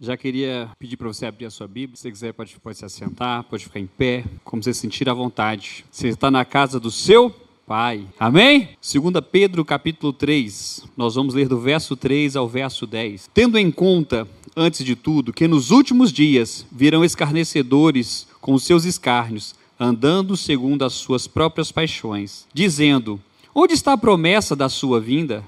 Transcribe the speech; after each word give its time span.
Já 0.00 0.16
queria 0.16 0.70
pedir 0.78 0.96
para 0.96 1.08
você 1.08 1.26
abrir 1.26 1.46
a 1.46 1.50
sua 1.50 1.66
Bíblia. 1.66 1.96
Se 1.96 2.02
você 2.02 2.10
quiser, 2.12 2.32
pode, 2.32 2.56
pode 2.60 2.78
se 2.78 2.84
assentar, 2.84 3.42
pode 3.42 3.64
ficar 3.64 3.80
em 3.80 3.86
pé, 3.86 4.24
como 4.44 4.62
você 4.62 4.72
sentir 4.72 5.08
à 5.08 5.12
vontade. 5.12 5.84
Você 5.90 6.06
está 6.06 6.30
na 6.30 6.44
casa 6.44 6.78
do 6.78 6.88
seu 6.88 7.34
Pai. 7.66 8.06
Amém? 8.18 8.68
2 8.80 9.14
Pedro 9.30 9.64
capítulo 9.64 10.12
3. 10.12 10.84
Nós 10.96 11.16
vamos 11.16 11.34
ler 11.34 11.48
do 11.48 11.58
verso 11.58 11.96
3 11.96 12.36
ao 12.36 12.48
verso 12.48 12.86
10. 12.86 13.28
Tendo 13.34 13.58
em 13.58 13.72
conta, 13.72 14.26
antes 14.56 14.84
de 14.84 14.94
tudo, 14.94 15.32
que 15.32 15.48
nos 15.48 15.72
últimos 15.72 16.12
dias 16.12 16.64
virão 16.70 17.04
escarnecedores 17.04 18.28
com 18.40 18.54
os 18.54 18.62
seus 18.62 18.84
escárnios, 18.84 19.56
andando 19.80 20.36
segundo 20.36 20.84
as 20.84 20.92
suas 20.92 21.26
próprias 21.26 21.72
paixões, 21.72 22.46
dizendo: 22.54 23.20
Onde 23.52 23.74
está 23.74 23.94
a 23.94 23.98
promessa 23.98 24.54
da 24.54 24.68
sua 24.68 25.00
vinda? 25.00 25.44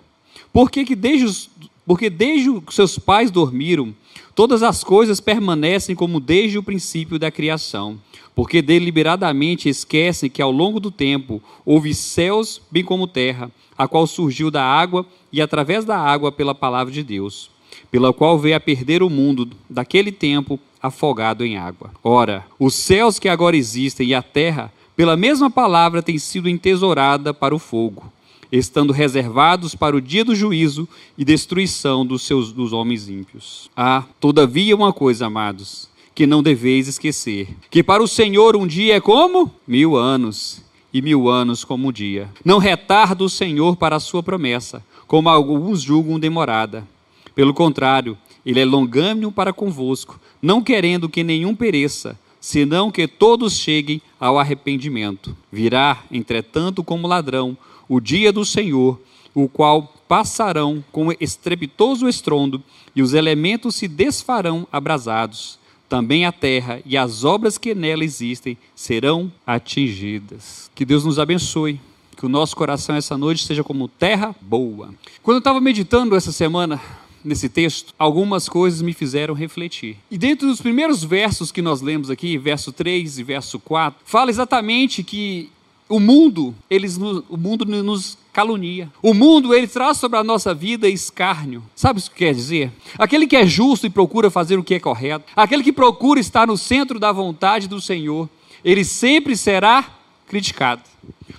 Por 0.53 0.71
que, 0.71 0.85
que 0.85 0.97
desde 0.97 1.25
os, 1.25 1.49
porque 1.91 2.09
desde 2.09 2.61
que 2.61 2.73
seus 2.73 3.01
pais 3.01 3.33
dormiram, 3.33 3.93
todas 4.33 4.63
as 4.63 4.85
coisas 4.85 5.19
permanecem 5.19 5.97
como 5.97 6.21
desde 6.21 6.57
o 6.57 6.63
princípio 6.63 7.19
da 7.19 7.33
criação. 7.33 7.99
Porque 8.33 8.63
deliberadamente 8.63 9.69
esquecem 9.69 10.31
que 10.31 10.41
ao 10.41 10.53
longo 10.53 10.79
do 10.79 10.93
tempo 10.93 11.43
houve 11.67 11.93
céus 11.93 12.63
bem 12.71 12.85
como 12.85 13.09
terra, 13.09 13.51
a 13.77 13.89
qual 13.89 14.07
surgiu 14.07 14.53
da 14.53 14.65
água 14.65 15.05
e 15.33 15.43
através 15.43 15.85
da 15.85 15.99
água 15.99 16.31
pela 16.31 16.55
palavra 16.55 16.93
de 16.93 17.03
Deus, 17.03 17.51
pela 17.91 18.13
qual 18.13 18.39
veio 18.39 18.55
a 18.55 18.61
perder 18.61 19.03
o 19.03 19.11
mundo 19.11 19.51
daquele 19.69 20.13
tempo 20.13 20.61
afogado 20.81 21.45
em 21.45 21.57
água. 21.57 21.91
Ora, 22.05 22.47
os 22.57 22.73
céus 22.77 23.19
que 23.19 23.29
agora 23.29 23.57
existem 23.57 24.07
e 24.07 24.15
a 24.15 24.23
terra, 24.23 24.73
pela 24.95 25.17
mesma 25.17 25.51
palavra, 25.51 26.05
têm 26.05 26.19
sido 26.19 26.49
entesourada 26.49 27.35
para 27.35 27.53
o 27.53 27.59
fogo 27.59 28.05
estando 28.51 28.93
reservados 28.93 29.75
para 29.75 29.97
o 29.97 30.01
dia 30.01 30.25
do 30.25 30.35
juízo 30.35 30.89
e 31.17 31.25
destruição 31.25 32.05
dos 32.05 32.23
seus 32.23 32.53
dos 32.53 32.73
homens 32.73 33.09
ímpios. 33.09 33.71
Ah, 33.77 34.05
todavia 34.19 34.75
uma 34.75 34.93
coisa, 34.93 35.27
amados, 35.27 35.89
que 36.15 36.27
não 36.27 36.43
deveis 36.43 36.89
esquecer, 36.89 37.49
que 37.71 37.83
para 37.83 38.03
o 38.03 38.09
Senhor 38.09 38.57
um 38.57 38.67
dia 38.67 38.97
é 38.97 39.01
como 39.01 39.51
mil 39.67 39.97
anos, 39.97 40.63
e 40.93 41.01
mil 41.01 41.29
anos 41.29 41.65
como 41.65 41.89
um 41.89 41.93
dia. 41.93 42.29
Não 42.45 42.59
retarda 42.59 43.23
o 43.25 43.29
Senhor 43.29 43.77
para 43.77 43.97
a 43.97 44.01
sua 44.01 44.23
promessa, 44.23 44.85
como 45.07 45.29
alguns 45.29 45.83
julgam 45.83 46.19
demorada. 46.19 46.87
Pelo 47.35 47.55
contrário, 47.55 48.19
ele 48.45 48.61
é 48.61 48.65
longânimo 48.65 49.31
para 49.31 49.53
convosco, 49.53 50.21
não 50.43 50.63
querendo 50.63 51.09
que 51.09 51.23
nenhum 51.23 51.55
pereça, 51.55 52.19
senão 52.41 52.91
que 52.91 53.07
todos 53.07 53.57
cheguem 53.57 54.01
ao 54.19 54.39
arrependimento. 54.39 55.37
Virá, 55.53 56.03
entretanto, 56.11 56.83
como 56.83 57.07
ladrão, 57.07 57.57
o 57.91 57.99
dia 58.01 58.33
do 58.33 58.45
Senhor, 58.45 59.01
o 59.35 59.49
qual 59.49 59.93
passarão 60.07 60.83
com 60.93 61.11
estrepitoso 61.19 62.09
estrondo, 62.09 62.63
e 62.95 63.03
os 63.03 63.15
elementos 63.15 63.75
se 63.75 63.89
desfarão 63.89 64.65
abrasados. 64.71 65.59
Também 65.89 66.25
a 66.25 66.31
terra 66.31 66.81
e 66.87 66.97
as 66.97 67.25
obras 67.25 67.59
que 67.59 67.75
nela 67.75 68.05
existem 68.05 68.57
serão 68.77 69.31
atingidas. 69.45 70.71
Que 70.73 70.85
Deus 70.85 71.05
nos 71.05 71.19
abençoe. 71.19 71.81
Que 72.17 72.25
o 72.25 72.29
nosso 72.29 72.55
coração 72.55 72.95
essa 72.95 73.19
noite 73.19 73.45
seja 73.45 73.65
como 73.65 73.89
terra 73.89 74.37
boa. 74.41 74.95
Quando 75.21 75.37
eu 75.37 75.41
estava 75.41 75.61
meditando 75.61 76.15
essa 76.15 76.31
semana 76.31 76.81
nesse 77.25 77.49
texto, 77.49 77.93
algumas 77.99 78.49
coisas 78.49 78.83
me 78.83 78.93
fizeram 78.93 79.35
refletir. 79.35 79.97
E 80.09 80.17
dentro 80.17 80.47
dos 80.47 80.61
primeiros 80.61 81.03
versos 81.03 81.51
que 81.51 81.63
nós 81.63 81.81
lemos 81.81 82.09
aqui, 82.09 82.39
verso 82.39 82.73
3 82.73 83.19
e 83.19 83.23
verso 83.25 83.59
4, 83.59 84.01
fala 84.05 84.31
exatamente 84.31 85.03
que 85.03 85.51
o 85.91 85.99
mundo, 85.99 86.55
eles, 86.71 86.97
o 86.97 87.37
mundo 87.37 87.65
nos 87.83 88.17
calunia. 88.33 88.91
O 89.03 89.13
mundo, 89.13 89.53
ele 89.53 89.67
traz 89.67 89.99
sobre 89.99 90.17
a 90.17 90.25
nossa 90.25 90.55
vida 90.55 90.89
escárnio. 90.89 91.65
Sabe 91.75 91.99
o 91.99 92.03
que 92.03 92.11
quer 92.11 92.33
dizer? 92.33 92.73
Aquele 92.97 93.27
que 93.27 93.37
é 93.37 93.45
justo 93.45 93.87
e 93.87 93.91
procura 93.91 94.31
fazer 94.31 94.57
o 94.57 94.63
que 94.63 94.77
é 94.77 94.81
correto, 94.81 95.25
aquele 95.35 95.65
que 95.65 95.73
procura 95.73 96.21
estar 96.21 96.47
no 96.47 96.57
centro 96.57 97.01
da 97.01 97.11
vontade 97.11 97.67
do 97.67 97.81
Senhor, 97.81 98.29
ele 98.65 98.85
sempre 98.85 99.37
será 99.37 99.85
criticado. 100.29 100.83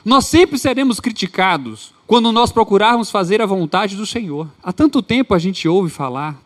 Nós 0.03 0.25
sempre 0.25 0.59
seremos 0.59 0.99
criticados 0.99 1.93
quando 2.05 2.29
nós 2.33 2.51
procurarmos 2.51 3.09
fazer 3.09 3.41
a 3.41 3.45
vontade 3.45 3.95
do 3.95 4.05
Senhor. 4.05 4.49
Há 4.61 4.73
tanto 4.73 5.01
tempo 5.01 5.33
a 5.33 5.39
gente 5.39 5.65
ouve 5.65 5.89
falar 5.89 6.37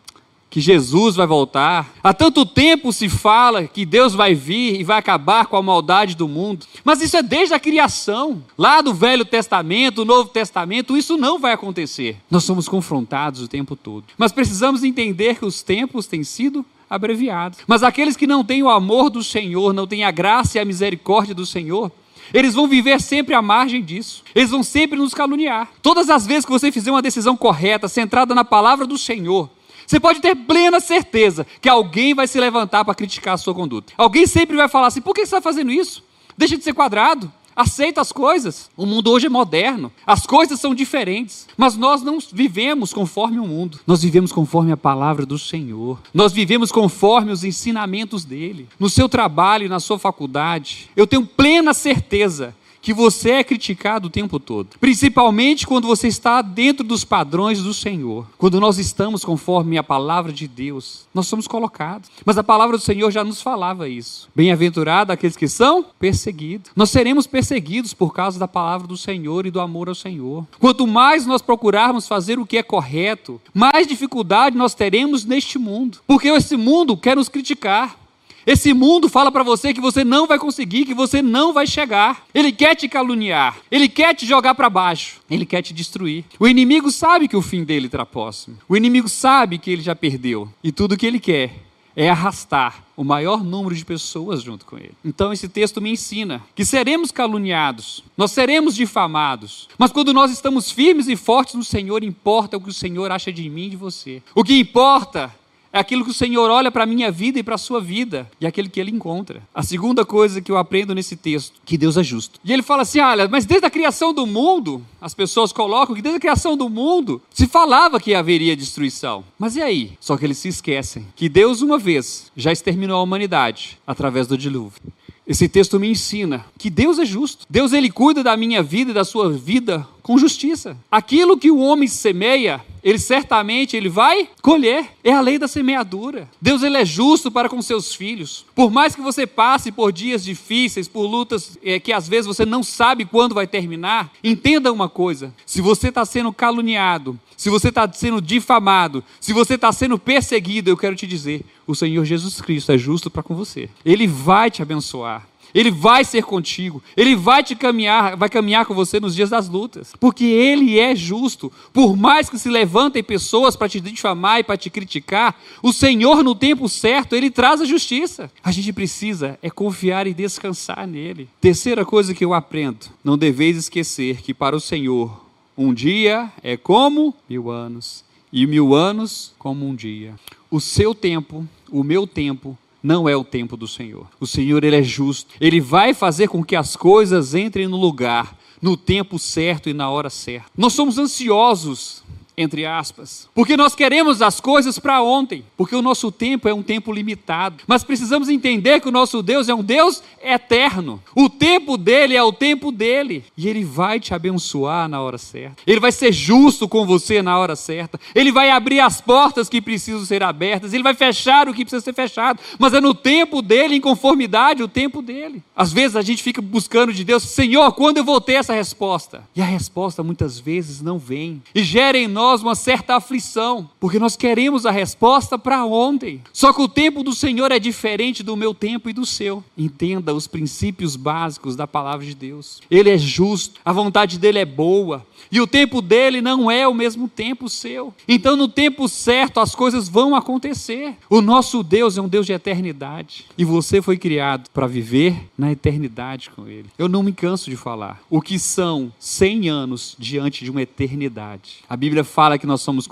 que 0.56 0.60
Jesus 0.62 1.16
vai 1.16 1.26
voltar. 1.26 1.92
Há 2.02 2.14
tanto 2.14 2.46
tempo 2.46 2.90
se 2.90 3.10
fala 3.10 3.66
que 3.66 3.84
Deus 3.84 4.14
vai 4.14 4.34
vir 4.34 4.80
e 4.80 4.84
vai 4.84 4.98
acabar 4.98 5.44
com 5.44 5.54
a 5.54 5.62
maldade 5.62 6.16
do 6.16 6.26
mundo. 6.26 6.64
Mas 6.82 7.02
isso 7.02 7.14
é 7.14 7.22
desde 7.22 7.52
a 7.52 7.60
criação. 7.60 8.42
Lá 8.56 8.80
do 8.80 8.94
Velho 8.94 9.26
Testamento, 9.26 10.02
Novo 10.02 10.30
Testamento, 10.30 10.96
isso 10.96 11.18
não 11.18 11.38
vai 11.38 11.52
acontecer. 11.52 12.16
Nós 12.30 12.44
somos 12.44 12.70
confrontados 12.70 13.42
o 13.42 13.48
tempo 13.48 13.76
todo. 13.76 14.04
Mas 14.16 14.32
precisamos 14.32 14.82
entender 14.82 15.38
que 15.38 15.44
os 15.44 15.62
tempos 15.62 16.06
têm 16.06 16.24
sido 16.24 16.64
abreviados. 16.88 17.58
Mas 17.66 17.82
aqueles 17.82 18.16
que 18.16 18.26
não 18.26 18.42
têm 18.42 18.62
o 18.62 18.70
amor 18.70 19.10
do 19.10 19.22
Senhor, 19.22 19.74
não 19.74 19.86
têm 19.86 20.04
a 20.04 20.10
graça 20.10 20.56
e 20.56 20.60
a 20.62 20.64
misericórdia 20.64 21.34
do 21.34 21.44
Senhor, 21.44 21.92
eles 22.32 22.54
vão 22.54 22.66
viver 22.66 22.98
sempre 23.00 23.34
à 23.34 23.42
margem 23.42 23.84
disso. 23.84 24.22
Eles 24.34 24.50
vão 24.50 24.62
sempre 24.62 24.98
nos 24.98 25.12
caluniar. 25.12 25.68
Todas 25.82 26.08
as 26.08 26.26
vezes 26.26 26.46
que 26.46 26.50
você 26.50 26.72
fizer 26.72 26.90
uma 26.90 27.02
decisão 27.02 27.36
correta, 27.36 27.88
centrada 27.88 28.34
na 28.34 28.42
palavra 28.42 28.86
do 28.86 28.96
Senhor, 28.96 29.50
você 29.86 30.00
pode 30.00 30.20
ter 30.20 30.34
plena 30.34 30.80
certeza 30.80 31.46
que 31.60 31.68
alguém 31.68 32.14
vai 32.14 32.26
se 32.26 32.40
levantar 32.40 32.84
para 32.84 32.94
criticar 32.94 33.34
a 33.34 33.38
sua 33.38 33.54
conduta. 33.54 33.92
Alguém 33.96 34.26
sempre 34.26 34.56
vai 34.56 34.68
falar 34.68 34.88
assim: 34.88 35.00
por 35.00 35.14
que 35.14 35.20
você 35.20 35.36
está 35.36 35.40
fazendo 35.40 35.70
isso? 35.70 36.02
Deixa 36.36 36.56
de 36.56 36.64
ser 36.64 36.74
quadrado. 36.74 37.32
Aceita 37.54 38.02
as 38.02 38.12
coisas. 38.12 38.70
O 38.76 38.84
mundo 38.84 39.10
hoje 39.10 39.26
é 39.26 39.30
moderno. 39.30 39.90
As 40.06 40.26
coisas 40.26 40.60
são 40.60 40.74
diferentes. 40.74 41.48
Mas 41.56 41.74
nós 41.74 42.02
não 42.02 42.18
vivemos 42.30 42.92
conforme 42.92 43.38
o 43.38 43.46
mundo. 43.46 43.80
Nós 43.86 44.02
vivemos 44.02 44.30
conforme 44.30 44.72
a 44.72 44.76
palavra 44.76 45.24
do 45.24 45.38
Senhor. 45.38 45.98
Nós 46.12 46.34
vivemos 46.34 46.70
conforme 46.70 47.32
os 47.32 47.44
ensinamentos 47.44 48.26
dele. 48.26 48.68
No 48.78 48.90
seu 48.90 49.08
trabalho, 49.08 49.70
na 49.70 49.80
sua 49.80 49.98
faculdade. 49.98 50.90
Eu 50.94 51.06
tenho 51.06 51.24
plena 51.24 51.72
certeza 51.72 52.54
que 52.86 52.94
você 52.94 53.30
é 53.32 53.42
criticado 53.42 54.06
o 54.06 54.10
tempo 54.10 54.38
todo, 54.38 54.68
principalmente 54.78 55.66
quando 55.66 55.88
você 55.88 56.06
está 56.06 56.40
dentro 56.40 56.84
dos 56.84 57.02
padrões 57.02 57.60
do 57.60 57.74
Senhor. 57.74 58.28
Quando 58.38 58.60
nós 58.60 58.78
estamos 58.78 59.24
conforme 59.24 59.76
a 59.76 59.82
palavra 59.82 60.32
de 60.32 60.46
Deus, 60.46 61.04
nós 61.12 61.26
somos 61.26 61.48
colocados. 61.48 62.08
Mas 62.24 62.38
a 62.38 62.44
palavra 62.44 62.76
do 62.76 62.82
Senhor 62.84 63.10
já 63.10 63.24
nos 63.24 63.42
falava 63.42 63.88
isso. 63.88 64.28
Bem-aventurado 64.36 65.10
aqueles 65.10 65.36
que 65.36 65.48
são 65.48 65.84
perseguidos. 65.98 66.70
Nós 66.76 66.90
seremos 66.90 67.26
perseguidos 67.26 67.92
por 67.92 68.14
causa 68.14 68.38
da 68.38 68.46
palavra 68.46 68.86
do 68.86 68.96
Senhor 68.96 69.46
e 69.46 69.50
do 69.50 69.58
amor 69.58 69.88
ao 69.88 69.94
Senhor. 69.96 70.46
Quanto 70.60 70.86
mais 70.86 71.26
nós 71.26 71.42
procurarmos 71.42 72.06
fazer 72.06 72.38
o 72.38 72.46
que 72.46 72.56
é 72.56 72.62
correto, 72.62 73.40
mais 73.52 73.88
dificuldade 73.88 74.56
nós 74.56 74.74
teremos 74.74 75.24
neste 75.24 75.58
mundo, 75.58 75.98
porque 76.06 76.28
esse 76.28 76.56
mundo 76.56 76.96
quer 76.96 77.16
nos 77.16 77.28
criticar. 77.28 78.05
Esse 78.46 78.72
mundo 78.72 79.08
fala 79.08 79.32
para 79.32 79.42
você 79.42 79.74
que 79.74 79.80
você 79.80 80.04
não 80.04 80.26
vai 80.26 80.38
conseguir, 80.38 80.84
que 80.84 80.94
você 80.94 81.20
não 81.20 81.52
vai 81.52 81.66
chegar. 81.66 82.24
Ele 82.32 82.52
quer 82.52 82.76
te 82.76 82.88
caluniar, 82.88 83.58
ele 83.70 83.88
quer 83.88 84.14
te 84.14 84.24
jogar 84.24 84.54
para 84.54 84.70
baixo, 84.70 85.20
ele 85.28 85.44
quer 85.44 85.62
te 85.62 85.74
destruir. 85.74 86.24
O 86.38 86.46
inimigo 86.46 86.90
sabe 86.90 87.26
que 87.26 87.36
o 87.36 87.42
fim 87.42 87.64
dele 87.64 87.86
está 87.86 88.06
próximo. 88.06 88.56
O 88.68 88.76
inimigo 88.76 89.08
sabe 89.08 89.58
que 89.58 89.70
ele 89.70 89.82
já 89.82 89.96
perdeu 89.96 90.48
e 90.62 90.70
tudo 90.70 90.96
que 90.96 91.06
ele 91.06 91.18
quer 91.18 91.66
é 91.96 92.10
arrastar 92.10 92.84
o 92.94 93.02
maior 93.02 93.42
número 93.42 93.74
de 93.74 93.84
pessoas 93.84 94.42
junto 94.42 94.66
com 94.66 94.76
ele. 94.76 94.92
Então 95.02 95.32
esse 95.32 95.48
texto 95.48 95.80
me 95.80 95.90
ensina 95.90 96.42
que 96.54 96.64
seremos 96.64 97.10
caluniados, 97.10 98.04
nós 98.16 98.32
seremos 98.32 98.76
difamados, 98.76 99.66
mas 99.78 99.90
quando 99.90 100.12
nós 100.12 100.30
estamos 100.30 100.70
firmes 100.70 101.08
e 101.08 101.16
fortes 101.16 101.54
no 101.54 101.64
Senhor, 101.64 102.04
importa 102.04 102.58
o 102.58 102.60
que 102.60 102.68
o 102.68 102.74
Senhor 102.74 103.10
acha 103.10 103.32
de 103.32 103.48
mim 103.48 103.64
e 103.64 103.70
de 103.70 103.76
você. 103.76 104.22
O 104.34 104.44
que 104.44 104.58
importa 104.58 105.34
é 105.76 105.78
aquilo 105.78 106.04
que 106.04 106.10
o 106.10 106.14
Senhor 106.14 106.50
olha 106.50 106.70
para 106.70 106.84
a 106.84 106.86
minha 106.86 107.10
vida 107.10 107.38
e 107.38 107.42
para 107.42 107.54
a 107.54 107.58
sua 107.58 107.80
vida, 107.80 108.28
e 108.40 108.46
é 108.46 108.48
aquele 108.48 108.68
que 108.68 108.80
ele 108.80 108.90
encontra. 108.90 109.42
A 109.54 109.62
segunda 109.62 110.04
coisa 110.04 110.40
que 110.40 110.50
eu 110.50 110.56
aprendo 110.56 110.94
nesse 110.94 111.16
texto, 111.16 111.60
que 111.64 111.76
Deus 111.76 111.96
é 111.98 112.02
justo. 112.02 112.40
E 112.42 112.52
ele 112.52 112.62
fala 112.62 112.82
assim: 112.82 113.00
olha, 113.00 113.28
mas 113.28 113.44
desde 113.44 113.66
a 113.66 113.70
criação 113.70 114.14
do 114.14 114.26
mundo, 114.26 114.82
as 115.00 115.12
pessoas 115.12 115.52
colocam 115.52 115.94
que 115.94 116.00
desde 116.00 116.16
a 116.16 116.20
criação 116.20 116.56
do 116.56 116.70
mundo 116.70 117.20
se 117.30 117.46
falava 117.46 118.00
que 118.00 118.14
haveria 118.14 118.56
destruição. 118.56 119.22
Mas 119.38 119.56
e 119.56 119.62
aí? 119.62 119.92
Só 120.00 120.16
que 120.16 120.24
eles 120.24 120.38
se 120.38 120.48
esquecem 120.48 121.06
que 121.14 121.28
Deus, 121.28 121.60
uma 121.60 121.78
vez, 121.78 122.32
já 122.34 122.50
exterminou 122.50 122.98
a 122.98 123.02
humanidade 123.02 123.78
através 123.86 124.26
do 124.26 124.38
dilúvio. 124.38 124.80
Esse 125.26 125.48
texto 125.48 125.80
me 125.80 125.90
ensina 125.90 126.46
que 126.56 126.70
Deus 126.70 127.00
é 127.00 127.04
justo. 127.04 127.44
Deus 127.50 127.72
ele 127.72 127.90
cuida 127.90 128.22
da 128.22 128.36
minha 128.36 128.62
vida 128.62 128.92
e 128.92 128.94
da 128.94 129.04
sua 129.04 129.28
vida 129.32 129.86
com 130.06 130.16
justiça. 130.16 130.78
Aquilo 130.88 131.36
que 131.36 131.50
o 131.50 131.58
homem 131.58 131.88
semeia, 131.88 132.64
ele 132.80 132.96
certamente 132.96 133.76
ele 133.76 133.88
vai 133.88 134.28
colher. 134.40 134.92
É 135.02 135.12
a 135.12 135.20
lei 135.20 135.36
da 135.36 135.48
semeadura. 135.48 136.28
Deus 136.40 136.62
ele 136.62 136.76
é 136.76 136.84
justo 136.84 137.28
para 137.28 137.48
com 137.48 137.60
seus 137.60 137.92
filhos. 137.92 138.46
Por 138.54 138.70
mais 138.70 138.94
que 138.94 139.00
você 139.00 139.26
passe 139.26 139.72
por 139.72 139.90
dias 139.90 140.22
difíceis, 140.22 140.86
por 140.86 141.06
lutas 141.06 141.58
é, 141.60 141.80
que 141.80 141.92
às 141.92 142.06
vezes 142.06 142.28
você 142.28 142.46
não 142.46 142.62
sabe 142.62 143.04
quando 143.04 143.34
vai 143.34 143.48
terminar, 143.48 144.12
entenda 144.22 144.72
uma 144.72 144.88
coisa: 144.88 145.34
se 145.44 145.60
você 145.60 145.88
está 145.88 146.04
sendo 146.04 146.32
caluniado, 146.32 147.18
se 147.36 147.50
você 147.50 147.70
está 147.70 147.92
sendo 147.92 148.20
difamado, 148.22 149.02
se 149.20 149.32
você 149.32 149.54
está 149.54 149.72
sendo 149.72 149.98
perseguido, 149.98 150.70
eu 150.70 150.76
quero 150.76 150.94
te 150.94 151.04
dizer: 151.04 151.44
o 151.66 151.74
Senhor 151.74 152.04
Jesus 152.04 152.40
Cristo 152.40 152.70
é 152.70 152.78
justo 152.78 153.10
para 153.10 153.24
com 153.24 153.34
você. 153.34 153.68
Ele 153.84 154.06
vai 154.06 154.52
te 154.52 154.62
abençoar. 154.62 155.26
Ele 155.56 155.70
vai 155.70 156.04
ser 156.04 156.22
contigo. 156.22 156.82
Ele 156.94 157.16
vai 157.16 157.42
te 157.42 157.56
caminhar, 157.56 158.14
vai 158.14 158.28
caminhar 158.28 158.66
com 158.66 158.74
você 158.74 159.00
nos 159.00 159.14
dias 159.14 159.30
das 159.30 159.48
lutas, 159.48 159.94
porque 159.98 160.26
ele 160.26 160.78
é 160.78 160.94
justo. 160.94 161.50
Por 161.72 161.96
mais 161.96 162.28
que 162.28 162.38
se 162.38 162.50
levantem 162.50 163.02
pessoas 163.02 163.56
para 163.56 163.66
te 163.66 163.80
difamar 163.80 164.40
e 164.40 164.44
para 164.44 164.58
te 164.58 164.68
criticar, 164.68 165.34
o 165.62 165.72
Senhor 165.72 166.22
no 166.22 166.34
tempo 166.34 166.68
certo, 166.68 167.16
ele 167.16 167.30
traz 167.30 167.62
a 167.62 167.64
justiça. 167.64 168.30
A 168.44 168.52
gente 168.52 168.70
precisa 168.70 169.38
é 169.42 169.48
confiar 169.48 170.06
e 170.06 170.12
descansar 170.12 170.86
nele. 170.86 171.26
Terceira 171.40 171.86
coisa 171.86 172.12
que 172.12 172.24
eu 172.24 172.34
aprendo: 172.34 172.90
não 173.02 173.16
deveis 173.16 173.56
esquecer 173.56 174.20
que 174.20 174.34
para 174.34 174.54
o 174.54 174.60
Senhor 174.60 175.24
um 175.56 175.72
dia 175.72 176.30
é 176.42 176.54
como 176.58 177.14
mil 177.26 177.50
anos, 177.50 178.04
e 178.30 178.46
mil 178.46 178.74
anos 178.74 179.32
como 179.38 179.66
um 179.66 179.74
dia. 179.74 180.16
O 180.50 180.60
seu 180.60 180.94
tempo, 180.94 181.48
o 181.70 181.82
meu 181.82 182.06
tempo, 182.06 182.58
não 182.86 183.08
é 183.08 183.16
o 183.16 183.24
tempo 183.24 183.56
do 183.56 183.66
Senhor. 183.66 184.06
O 184.20 184.26
Senhor, 184.28 184.62
Ele 184.62 184.76
é 184.76 184.82
justo. 184.82 185.34
Ele 185.40 185.60
vai 185.60 185.92
fazer 185.92 186.28
com 186.28 186.44
que 186.44 186.54
as 186.54 186.76
coisas 186.76 187.34
entrem 187.34 187.66
no 187.66 187.76
lugar, 187.76 188.38
no 188.62 188.76
tempo 188.76 189.18
certo 189.18 189.68
e 189.68 189.74
na 189.74 189.90
hora 189.90 190.08
certa. 190.08 190.48
Nós 190.56 190.72
somos 190.72 190.96
ansiosos 190.96 192.04
entre 192.36 192.66
aspas. 192.66 193.28
Porque 193.34 193.56
nós 193.56 193.74
queremos 193.74 194.20
as 194.20 194.40
coisas 194.40 194.78
para 194.78 195.02
ontem, 195.02 195.42
porque 195.56 195.74
o 195.74 195.80
nosso 195.80 196.12
tempo 196.12 196.48
é 196.48 196.52
um 196.52 196.62
tempo 196.62 196.92
limitado. 196.92 197.64
Mas 197.66 197.82
precisamos 197.82 198.28
entender 198.28 198.80
que 198.80 198.88
o 198.88 198.92
nosso 198.92 199.22
Deus 199.22 199.48
é 199.48 199.54
um 199.54 199.64
Deus 199.64 200.02
eterno. 200.22 201.02
O 201.14 201.30
tempo 201.30 201.78
dele 201.78 202.14
é 202.14 202.22
o 202.22 202.32
tempo 202.32 202.70
dele, 202.70 203.24
e 203.36 203.48
ele 203.48 203.64
vai 203.64 203.98
te 203.98 204.12
abençoar 204.12 204.88
na 204.88 205.00
hora 205.00 205.16
certa. 205.16 205.56
Ele 205.66 205.80
vai 205.80 205.90
ser 205.90 206.12
justo 206.12 206.68
com 206.68 206.84
você 206.84 207.22
na 207.22 207.38
hora 207.38 207.56
certa. 207.56 207.98
Ele 208.14 208.30
vai 208.30 208.50
abrir 208.50 208.80
as 208.80 209.00
portas 209.00 209.48
que 209.48 209.62
precisam 209.62 210.04
ser 210.04 210.22
abertas, 210.22 210.74
ele 210.74 210.82
vai 210.82 210.94
fechar 210.94 211.48
o 211.48 211.54
que 211.54 211.64
precisa 211.64 211.82
ser 211.82 211.94
fechado, 211.94 212.40
mas 212.58 212.74
é 212.74 212.80
no 212.80 212.94
tempo 212.94 213.40
dele, 213.40 213.76
em 213.76 213.80
conformidade 213.80 214.62
o 214.62 214.68
tempo 214.68 215.00
dele. 215.00 215.42
Às 215.54 215.72
vezes 215.72 215.96
a 215.96 216.02
gente 216.02 216.22
fica 216.22 216.42
buscando 216.42 216.92
de 216.92 217.02
Deus, 217.02 217.22
Senhor, 217.22 217.72
quando 217.72 217.96
eu 217.96 218.04
vou 218.04 218.20
ter 218.20 218.34
essa 218.34 218.52
resposta? 218.52 219.24
E 219.34 219.40
a 219.40 219.44
resposta 219.44 220.02
muitas 220.02 220.38
vezes 220.38 220.82
não 220.82 220.98
vem. 220.98 221.42
E 221.54 221.62
gera 221.62 221.96
em 221.96 222.06
nós 222.06 222.25
nós 222.26 222.42
uma 222.42 222.56
certa 222.56 222.96
aflição, 222.96 223.70
porque 223.78 224.00
nós 224.00 224.16
queremos 224.16 224.66
a 224.66 224.72
resposta 224.72 225.38
para 225.38 225.64
ontem. 225.64 226.20
Só 226.32 226.52
que 226.52 226.60
o 226.60 226.68
tempo 226.68 227.04
do 227.04 227.14
Senhor 227.14 227.52
é 227.52 227.58
diferente 227.58 228.24
do 228.24 228.36
meu 228.36 228.52
tempo 228.52 228.90
e 228.90 228.92
do 228.92 229.06
seu. 229.06 229.44
Entenda 229.56 230.12
os 230.12 230.26
princípios 230.26 230.96
básicos 230.96 231.54
da 231.54 231.68
palavra 231.68 232.04
de 232.04 232.16
Deus. 232.16 232.60
Ele 232.68 232.90
é 232.90 232.98
justo, 232.98 233.60
a 233.64 233.72
vontade 233.72 234.18
dele 234.18 234.40
é 234.40 234.44
boa, 234.44 235.06
e 235.30 235.40
o 235.40 235.46
tempo 235.46 235.80
dele 235.80 236.20
não 236.20 236.50
é 236.50 236.66
o 236.66 236.74
mesmo 236.74 237.08
tempo 237.08 237.48
seu. 237.48 237.94
Então, 238.08 238.36
no 238.36 238.48
tempo 238.48 238.88
certo, 238.88 239.38
as 239.38 239.54
coisas 239.54 239.88
vão 239.88 240.14
acontecer. 240.14 240.96
O 241.08 241.20
nosso 241.20 241.62
Deus 241.62 241.96
é 241.96 242.02
um 242.02 242.08
Deus 242.08 242.26
de 242.26 242.32
eternidade. 242.32 243.26
E 243.38 243.44
você 243.44 243.80
foi 243.80 243.96
criado 243.96 244.50
para 244.50 244.66
viver 244.66 245.28
na 245.38 245.52
eternidade 245.52 246.30
com 246.30 246.48
Ele. 246.48 246.68
Eu 246.78 246.88
não 246.88 247.02
me 247.02 247.12
canso 247.12 247.50
de 247.50 247.56
falar. 247.56 248.00
O 248.10 248.20
que 248.20 248.38
são 248.38 248.92
100 248.98 249.48
anos 249.48 249.96
diante 249.98 250.44
de 250.44 250.50
uma 250.50 250.62
eternidade? 250.62 251.58
A 251.68 251.76
Bíblia 251.76 252.04
fala 252.16 252.38
que 252.38 252.46
nós 252.46 252.62
somos 252.62 252.88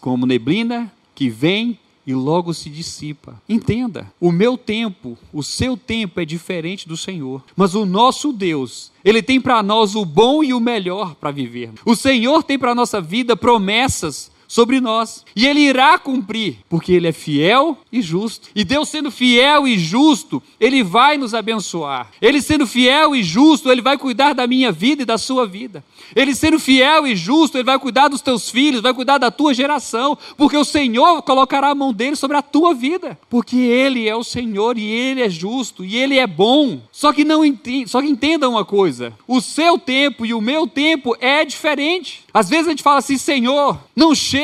como 0.00 0.24
neblina 0.24 0.88
que 1.12 1.28
vem 1.28 1.76
e 2.06 2.14
logo 2.14 2.54
se 2.54 2.70
dissipa. 2.70 3.42
Entenda, 3.48 4.06
o 4.20 4.30
meu 4.30 4.56
tempo, 4.56 5.18
o 5.32 5.42
seu 5.42 5.76
tempo 5.76 6.20
é 6.20 6.24
diferente 6.24 6.86
do 6.86 6.96
Senhor, 6.96 7.42
mas 7.56 7.74
o 7.74 7.84
nosso 7.84 8.32
Deus, 8.32 8.92
ele 9.04 9.20
tem 9.20 9.40
para 9.40 9.64
nós 9.64 9.96
o 9.96 10.04
bom 10.04 10.44
e 10.44 10.54
o 10.54 10.60
melhor 10.60 11.16
para 11.16 11.32
viver. 11.32 11.72
O 11.84 11.96
Senhor 11.96 12.44
tem 12.44 12.56
para 12.56 12.72
nossa 12.72 13.00
vida 13.00 13.36
promessas 13.36 14.30
sobre 14.48 14.80
nós. 14.80 15.24
E 15.36 15.46
ele 15.46 15.60
irá 15.60 15.98
cumprir, 15.98 16.56
porque 16.68 16.92
ele 16.92 17.06
é 17.06 17.12
fiel 17.12 17.78
e 17.92 18.00
justo. 18.00 18.48
E 18.54 18.64
Deus 18.64 18.88
sendo 18.88 19.10
fiel 19.10 19.68
e 19.68 19.78
justo, 19.78 20.42
ele 20.58 20.82
vai 20.82 21.18
nos 21.18 21.34
abençoar. 21.34 22.10
Ele 22.20 22.40
sendo 22.40 22.66
fiel 22.66 23.14
e 23.14 23.22
justo, 23.22 23.70
ele 23.70 23.82
vai 23.82 23.98
cuidar 23.98 24.32
da 24.32 24.46
minha 24.46 24.72
vida 24.72 25.02
e 25.02 25.06
da 25.06 25.18
sua 25.18 25.46
vida. 25.46 25.84
Ele 26.16 26.34
sendo 26.34 26.58
fiel 26.58 27.06
e 27.06 27.14
justo, 27.14 27.58
ele 27.58 27.64
vai 27.64 27.78
cuidar 27.78 28.08
dos 28.08 28.22
teus 28.22 28.48
filhos, 28.48 28.80
vai 28.80 28.94
cuidar 28.94 29.18
da 29.18 29.30
tua 29.30 29.52
geração, 29.52 30.16
porque 30.36 30.56
o 30.56 30.64
Senhor 30.64 31.22
colocará 31.22 31.68
a 31.68 31.74
mão 31.74 31.92
dele 31.92 32.16
sobre 32.16 32.36
a 32.36 32.42
tua 32.42 32.72
vida, 32.72 33.18
porque 33.28 33.56
ele 33.56 34.08
é 34.08 34.16
o 34.16 34.24
Senhor 34.24 34.78
e 34.78 34.84
ele 34.84 35.20
é 35.20 35.28
justo 35.28 35.84
e 35.84 35.96
ele 35.96 36.18
é 36.18 36.26
bom. 36.26 36.80
Só 36.90 37.12
que 37.12 37.24
não 37.24 37.44
entenda, 37.44 37.88
só 37.88 38.00
que 38.00 38.08
entenda 38.08 38.48
uma 38.48 38.64
coisa, 38.64 39.12
o 39.26 39.40
seu 39.40 39.78
tempo 39.78 40.24
e 40.24 40.32
o 40.32 40.40
meu 40.40 40.66
tempo 40.66 41.14
é 41.20 41.44
diferente. 41.44 42.24
Às 42.32 42.48
vezes 42.48 42.66
a 42.66 42.70
gente 42.70 42.82
fala 42.82 42.98
assim: 42.98 43.18
Senhor, 43.18 43.78
não 43.94 44.14
chega, 44.14 44.37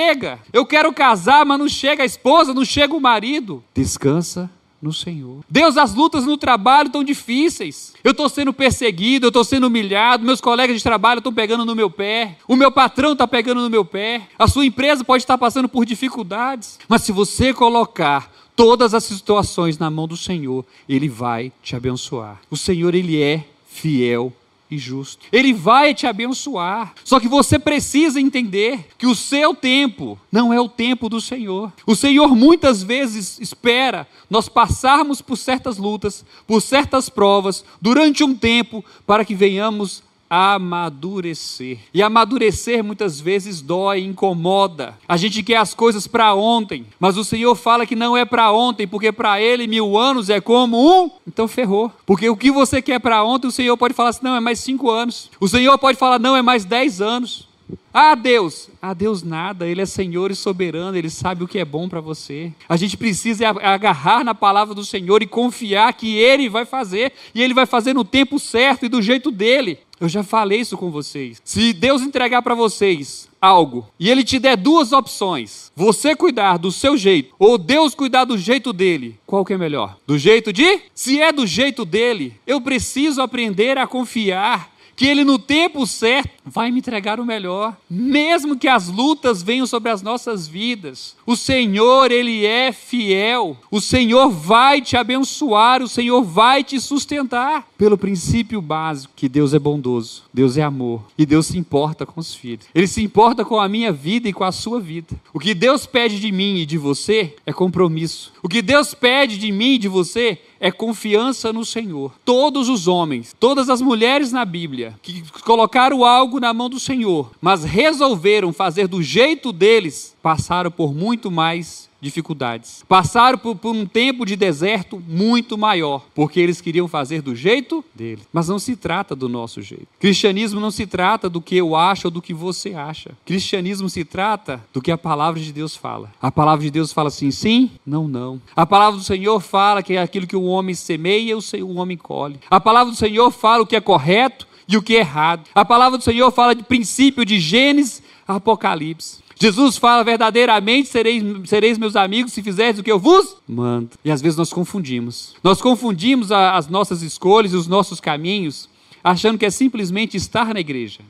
eu 0.53 0.67
quero 0.67 0.93
casar, 0.93 1.45
mas 1.45 1.59
não 1.59 1.69
chega 1.69 2.03
a 2.03 2.07
esposa, 2.07 2.55
não 2.55 2.65
chega 2.65 2.95
o 2.95 3.01
marido. 3.01 3.63
Descansa 3.75 4.51
no 4.85 4.93
Senhor. 4.93 5.41
Deus, 5.49 5.77
as 5.79 5.95
lutas 5.95 6.27
no 6.27 6.37
trabalho 6.37 6.89
estão 6.89 7.03
difíceis. 7.03 7.95
Eu 8.05 8.11
estou 8.11 8.29
sendo 8.29 8.53
perseguido, 8.53 9.27
eu 9.27 9.29
estou 9.29 9.43
sendo 9.43 9.67
humilhado, 9.67 10.25
meus 10.25 10.41
colegas 10.41 10.77
de 10.77 10.83
trabalho 10.83 11.19
estão 11.19 11.33
pegando 11.33 11.65
no 11.65 11.75
meu 11.75 11.91
pé, 11.91 12.37
o 12.47 12.55
meu 12.55 12.71
patrão 12.71 13.13
está 13.13 13.27
pegando 13.27 13.63
no 13.63 13.71
meu 13.71 13.85
pé, 13.85 14.29
a 14.39 14.47
sua 14.47 14.67
empresa 14.67 15.03
pode 15.03 15.23
estar 15.23 15.39
passando 15.39 15.69
por 15.69 15.87
dificuldades. 15.87 16.79
Mas 16.87 17.03
se 17.03 17.13
você 17.13 17.55
colocar 17.55 18.31
todas 18.55 18.93
as 18.93 19.05
situações 19.05 19.79
na 19.79 19.91
mão 19.91 20.07
do 20.07 20.17
Senhor, 20.17 20.65
Ele 20.87 21.09
vai 21.09 21.51
te 21.63 21.75
abençoar. 21.75 22.41
O 22.51 22.57
Senhor, 22.57 22.95
Ele 22.95 23.21
é 23.23 23.45
fiel 23.67 24.33
e 24.71 24.79
justo. 24.79 25.27
Ele 25.33 25.53
vai 25.53 25.95
te 25.95 26.07
abençoar. 26.07 26.95
Só 27.05 27.21
que 27.21 27.29
você 27.29 27.59
precisa 27.59 28.21
entender 28.21 28.89
que 28.99 29.07
o 29.07 29.15
seu 29.15 29.55
tempo 29.55 30.19
não 30.31 30.53
é 30.53 30.61
o 30.61 30.69
tempo 30.69 31.09
do 31.09 31.21
Senhor. 31.21 31.73
O 31.87 31.95
Senhor 31.95 32.35
muitas 32.35 32.83
vezes 32.83 33.39
espera 33.41 34.07
nós 34.29 34.49
passarmos 34.49 35.21
por 35.21 35.37
certas 35.37 35.77
lutas, 35.77 36.25
por 36.47 36.61
certas 36.61 37.09
provas, 37.09 37.65
durante 37.81 38.25
um 38.25 38.35
tempo, 38.35 38.85
para 39.07 39.25
que 39.25 39.35
venhamos 39.35 40.03
amadurecer. 40.35 41.79
E 41.93 42.03
amadurecer 42.03 42.83
muitas 42.83 43.21
vezes 43.21 43.61
dói, 43.61 44.01
incomoda. 44.01 44.99
A 45.09 45.17
gente 45.17 45.43
quer 45.45 45.59
as 45.59 45.75
coisas 45.75 46.09
para 46.09 46.35
ontem, 46.35 46.87
mas 46.99 47.17
o 47.17 47.23
Senhor 47.23 47.55
fala 47.55 47.87
que 47.87 47.95
não 47.95 48.17
é 48.17 48.25
para 48.25 48.51
ontem, 48.51 48.87
porque 48.87 49.13
para 49.13 49.41
Ele 49.41 49.69
mil 49.69 49.97
anos 49.97 50.29
é 50.29 50.41
como 50.41 50.77
um. 50.77 51.11
Então 51.27 51.47
ferrou. 51.47 51.91
Porque 52.05 52.29
o 52.29 52.37
que 52.37 52.51
você 52.51 52.83
quer 52.83 52.99
para 52.99 53.23
ontem, 53.23 53.47
o 53.47 53.53
Senhor 53.53 53.77
pode 53.77 53.95
falar 53.95 54.11
assim: 54.11 54.25
não, 54.25 54.35
é 54.35 54.41
mais 54.41 54.59
cinco 54.59 54.91
anos. 54.91 55.31
O 55.39 55.47
Senhor 55.47 55.79
pode 55.79 55.97
falar: 55.97 56.19
não, 56.19 56.37
é 56.37 56.43
mais 56.43 56.65
dez 56.65 57.01
anos. 57.01 57.49
Ah, 57.93 58.17
Deus! 58.17 58.69
Ah, 58.83 58.93
Deus 58.93 59.23
nada, 59.23 59.67
Ele 59.67 59.81
é 59.81 59.87
Senhor 59.87 60.31
e 60.31 60.35
soberano, 60.35 60.99
Ele 60.99 61.09
sabe 61.09 61.45
o 61.45 61.49
que 61.49 61.61
é 61.61 61.65
bom 61.65 61.89
para 61.89 62.01
você. 62.01 62.53
A 62.69 62.77
gente 62.77 62.97
precisa 62.97 63.49
agarrar 63.49 64.25
na 64.25 64.35
palavra 64.35 64.75
do 64.75 64.85
Senhor 64.85 65.23
e 65.23 65.27
confiar 65.27 65.93
que 65.95 66.17
Ele 66.19 66.49
vai 66.49 66.65
fazer, 66.65 67.13
e 67.33 67.41
Ele 67.41 67.55
vai 67.55 67.67
fazer 67.67 67.95
no 67.95 68.05
tempo 68.05 68.39
certo 68.41 68.85
e 68.85 68.89
do 68.89 69.01
jeito 69.01 69.31
dele. 69.31 69.79
Eu 70.01 70.09
já 70.09 70.23
falei 70.23 70.61
isso 70.61 70.77
com 70.77 70.91
vocês. 70.91 71.41
Se 71.45 71.73
Deus 71.73 72.03
entregar 72.03 72.43
para 72.43 72.55
vocês 72.55 73.29
algo 73.41 73.87
e 73.99 74.11
Ele 74.11 74.25
te 74.25 74.39
der 74.39 74.57
duas 74.57 74.93
opções, 74.93 75.71
você 75.77 76.17
cuidar 76.17 76.57
do 76.57 76.73
seu 76.73 76.97
jeito 76.97 77.35
ou 77.39 77.57
Deus 77.59 77.95
cuidar 77.95 78.25
do 78.25 78.37
jeito 78.37 78.73
dele, 78.73 79.19
qual 79.27 79.45
que 79.45 79.53
é 79.53 79.59
melhor? 79.59 79.97
Do 80.07 80.19
jeito 80.19 80.53
de? 80.53 80.81
Se 80.95 81.21
é 81.21 81.33
do 81.33 81.47
jeito 81.47 81.85
dele, 81.85 82.35
eu 82.47 82.61
preciso 82.61 83.23
aprender 83.23 83.79
a 83.79 83.87
confiar 83.87 84.75
que 84.97 85.07
Ele 85.07 85.25
no 85.25 85.39
tempo 85.39 85.87
certo 85.87 86.31
vai 86.45 86.71
me 86.71 86.79
entregar 86.79 87.19
o 87.19 87.25
melhor, 87.25 87.77
mesmo 87.89 88.57
que 88.57 88.69
as 88.69 88.89
lutas 88.89 89.43
venham 89.43 89.67
sobre 89.67 89.91
as 89.91 90.03
nossas 90.03 90.47
vidas. 90.47 91.17
O 91.27 91.37
Senhor, 91.37 92.11
Ele 92.11 92.45
é 92.45 92.71
fiel, 92.73 93.57
o 93.71 93.81
Senhor 93.81 94.29
vai 94.31 94.81
te 94.81 94.97
abençoar, 94.97 95.83
o 95.83 95.89
Senhor 95.89 96.23
vai 96.23 96.63
te 96.63 96.81
sustentar, 96.81 97.67
pelo 97.79 97.97
princípio 97.97 98.61
básico 98.61 99.15
que 99.17 99.29
Deus 99.29 99.55
é 99.55 99.59
bondoso, 99.59 100.25
Deus 100.33 100.57
é 100.57 100.63
amor 100.63 101.03
e 101.17 101.25
Deus 101.25 101.47
se 101.47 101.59
importa 101.59 102.05
com 102.05 102.21
os 102.21 102.35
filhos. 102.35 102.67
Ele 102.75 102.87
se 102.87 103.03
importa 103.03 103.45
com 103.45 103.59
a 103.59 103.69
minha 103.69 103.93
vida 103.93 104.29
e 104.29 104.33
com 104.33 104.45
a 104.45 104.53
sua 104.53 104.81
vida. 104.81 105.17
O 105.33 105.39
que 105.39 105.55
Deus 105.55 105.87
pede 105.87 106.21
de 106.21 106.31
mim 106.31 106.57
e 106.57 106.67
de 106.67 106.77
você 106.77 107.35
é 107.47 107.53
compromisso. 107.53 108.33
O 108.43 108.49
que 108.49 108.61
Deus 108.61 108.93
pede 108.95 109.39
de 109.39 109.51
mim 109.51 109.75
e 109.75 109.79
de 109.79 109.89
você 109.89 110.39
é 110.61 110.71
confiança 110.71 111.53
no 111.53 111.65
Senhor. 111.65 112.13
Todos 112.25 112.69
os 112.69 112.89
homens, 112.89 113.35
todas 113.39 113.69
as 113.69 113.83
mulheres 113.83 114.33
na 114.33 114.45
Bíblia 114.45 114.95
que 115.03 115.23
colocaram 115.43 116.05
algo 116.05 116.41
na 116.41 116.55
mão 116.55 116.71
do 116.71 116.81
Senhor, 116.81 117.31
mas 117.41 117.65
resolveram 117.65 118.53
fazer 118.53 118.89
do 118.89 119.03
jeito 119.03 119.53
deles, 119.53 120.14
passaram 120.25 120.71
por 120.71 120.95
muito 120.95 121.31
mais 121.31 121.87
dificuldades. 122.01 122.83
Passaram 122.89 123.37
por, 123.37 123.55
por, 123.57 123.75
um 123.75 123.85
tempo 123.85 124.25
de 124.25 124.37
deserto 124.37 125.03
muito 125.07 125.59
maior, 125.59 126.07
porque 126.15 126.41
eles 126.41 126.63
queriam 126.63 126.89
fazer 126.89 127.21
do 127.21 127.37
jeito 127.37 127.85
dele. 127.95 128.23
Mas 128.33 128.49
não 128.49 128.59
se 128.59 128.75
trata 128.75 129.15
do 129.15 129.29
nosso 129.29 129.61
jeito. 129.61 129.87
Cristianismo 130.01 130.59
não 130.61 130.71
se 130.71 130.87
trata 130.87 131.29
do 131.29 131.43
que 131.43 131.55
eu 131.55 131.77
acho 131.77 132.07
ou 132.07 132.11
do 132.11 132.23
que 132.23 132.33
você 132.33 132.73
acha. 132.73 133.11
Cristianismo 133.27 133.91
se 133.91 134.03
trata 134.03 134.65
do 134.73 134.81
que 134.81 134.91
a 134.91 134.97
palavra 134.97 135.39
de 135.39 135.53
Deus 135.53 135.77
fala. 135.77 136.11
A 136.23 136.33
palavra 136.33 136.65
de 136.65 136.71
Deus 136.71 136.91
fala 136.91 137.09
assim, 137.09 137.31
sim, 137.31 137.73
não, 137.85 138.09
não. 138.09 138.41
A 138.57 138.65
palavra 138.65 138.99
do 138.99 139.05
Senhor 139.05 139.39
fala 139.41 139.83
que 139.83 139.93
é 139.93 140.01
aquilo 140.01 140.27
que 140.27 140.37
o 140.37 140.45
homem 140.45 140.75
semeia, 140.75 141.37
o 141.37 141.75
homem 141.77 141.99
colhe. 141.99 142.41
A 142.51 142.59
palavra 142.59 142.91
do 142.91 142.97
Senhor 142.97 143.31
fala 143.31 143.63
o 143.63 143.67
que 143.67 143.77
é 143.77 143.81
correto 143.81 144.49
e 144.67 144.75
o 144.79 144.83
que 144.83 144.97
é 144.97 145.01
errado. 145.01 145.45
A 145.55 145.67
palavra 145.67 145.99
do 145.99 146.05
Senhor 146.05 146.31
fala 146.31 146.55
de 146.55 146.63
princípio 146.63 147.27
de 147.27 147.39
Gênesis 147.39 148.03
Apocalipse. 148.27 149.24
Jesus 149.39 149.77
fala 149.77 150.05
verdadeiramente: 150.05 150.89
sereis, 150.89 151.23
sereis 151.47 151.79
meus 151.79 151.97
amigos 151.97 152.33
se 152.33 152.43
fizerdes 152.43 152.81
o 152.81 152.83
que 152.85 152.93
eu 152.93 152.99
vos 152.99 153.37
mando. 153.49 153.91
E 154.05 154.11
às 154.11 154.23
vezes 154.23 154.39
nós 154.39 154.53
confundimos. 154.53 155.35
Nós 155.43 155.61
confundimos 155.61 156.31
a, 156.31 156.57
as 156.57 156.69
nossas 156.69 157.03
escolhas 157.03 157.53
e 157.53 157.57
os 157.57 157.67
nossos 157.67 158.01
caminhos, 158.01 158.69
achando 159.03 159.39
que 159.39 159.47
é 159.47 159.51
simplesmente 159.51 160.17
estar 160.17 160.55
na 160.55 160.61
igreja. 160.61 161.01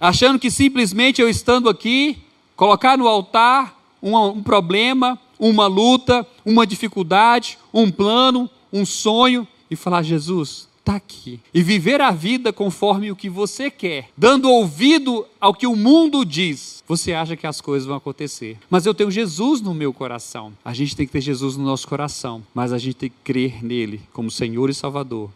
Achando 0.00 0.38
que 0.38 0.50
simplesmente 0.50 1.20
eu 1.20 1.28
estando 1.28 1.68
aqui, 1.68 2.18
colocar 2.54 2.96
no 2.98 3.08
altar 3.08 3.74
um, 4.02 4.16
um 4.16 4.42
problema, 4.42 5.18
uma 5.38 5.66
luta, 5.66 6.26
uma 6.44 6.66
dificuldade, 6.66 7.58
um 7.72 7.90
plano, 7.90 8.48
um 8.72 8.84
sonho 8.84 9.46
e 9.70 9.76
falar: 9.76 10.02
Jesus, 10.02 10.65
está 10.86 10.94
aqui. 10.94 11.40
E 11.52 11.62
viver 11.62 12.00
a 12.00 12.12
vida 12.12 12.52
conforme 12.52 13.10
o 13.10 13.16
que 13.16 13.28
você 13.28 13.68
quer, 13.68 14.08
dando 14.16 14.48
ouvido 14.48 15.26
ao 15.40 15.52
que 15.52 15.66
o 15.66 15.74
mundo 15.74 16.24
diz. 16.24 16.84
Você 16.86 17.12
acha 17.12 17.36
que 17.36 17.46
as 17.46 17.60
coisas 17.60 17.86
vão 17.86 17.96
acontecer. 17.96 18.56
Mas 18.70 18.86
eu 18.86 18.94
tenho 18.94 19.10
Jesus 19.10 19.60
no 19.60 19.74
meu 19.74 19.92
coração. 19.92 20.52
A 20.64 20.72
gente 20.72 20.94
tem 20.94 21.04
que 21.04 21.12
ter 21.12 21.20
Jesus 21.20 21.56
no 21.56 21.64
nosso 21.64 21.88
coração, 21.88 22.42
mas 22.54 22.72
a 22.72 22.78
gente 22.78 22.94
tem 22.94 23.10
que 23.10 23.16
crer 23.24 23.64
nele 23.64 24.00
como 24.12 24.30
Senhor 24.30 24.70
e 24.70 24.74
Salvador. 24.74 25.28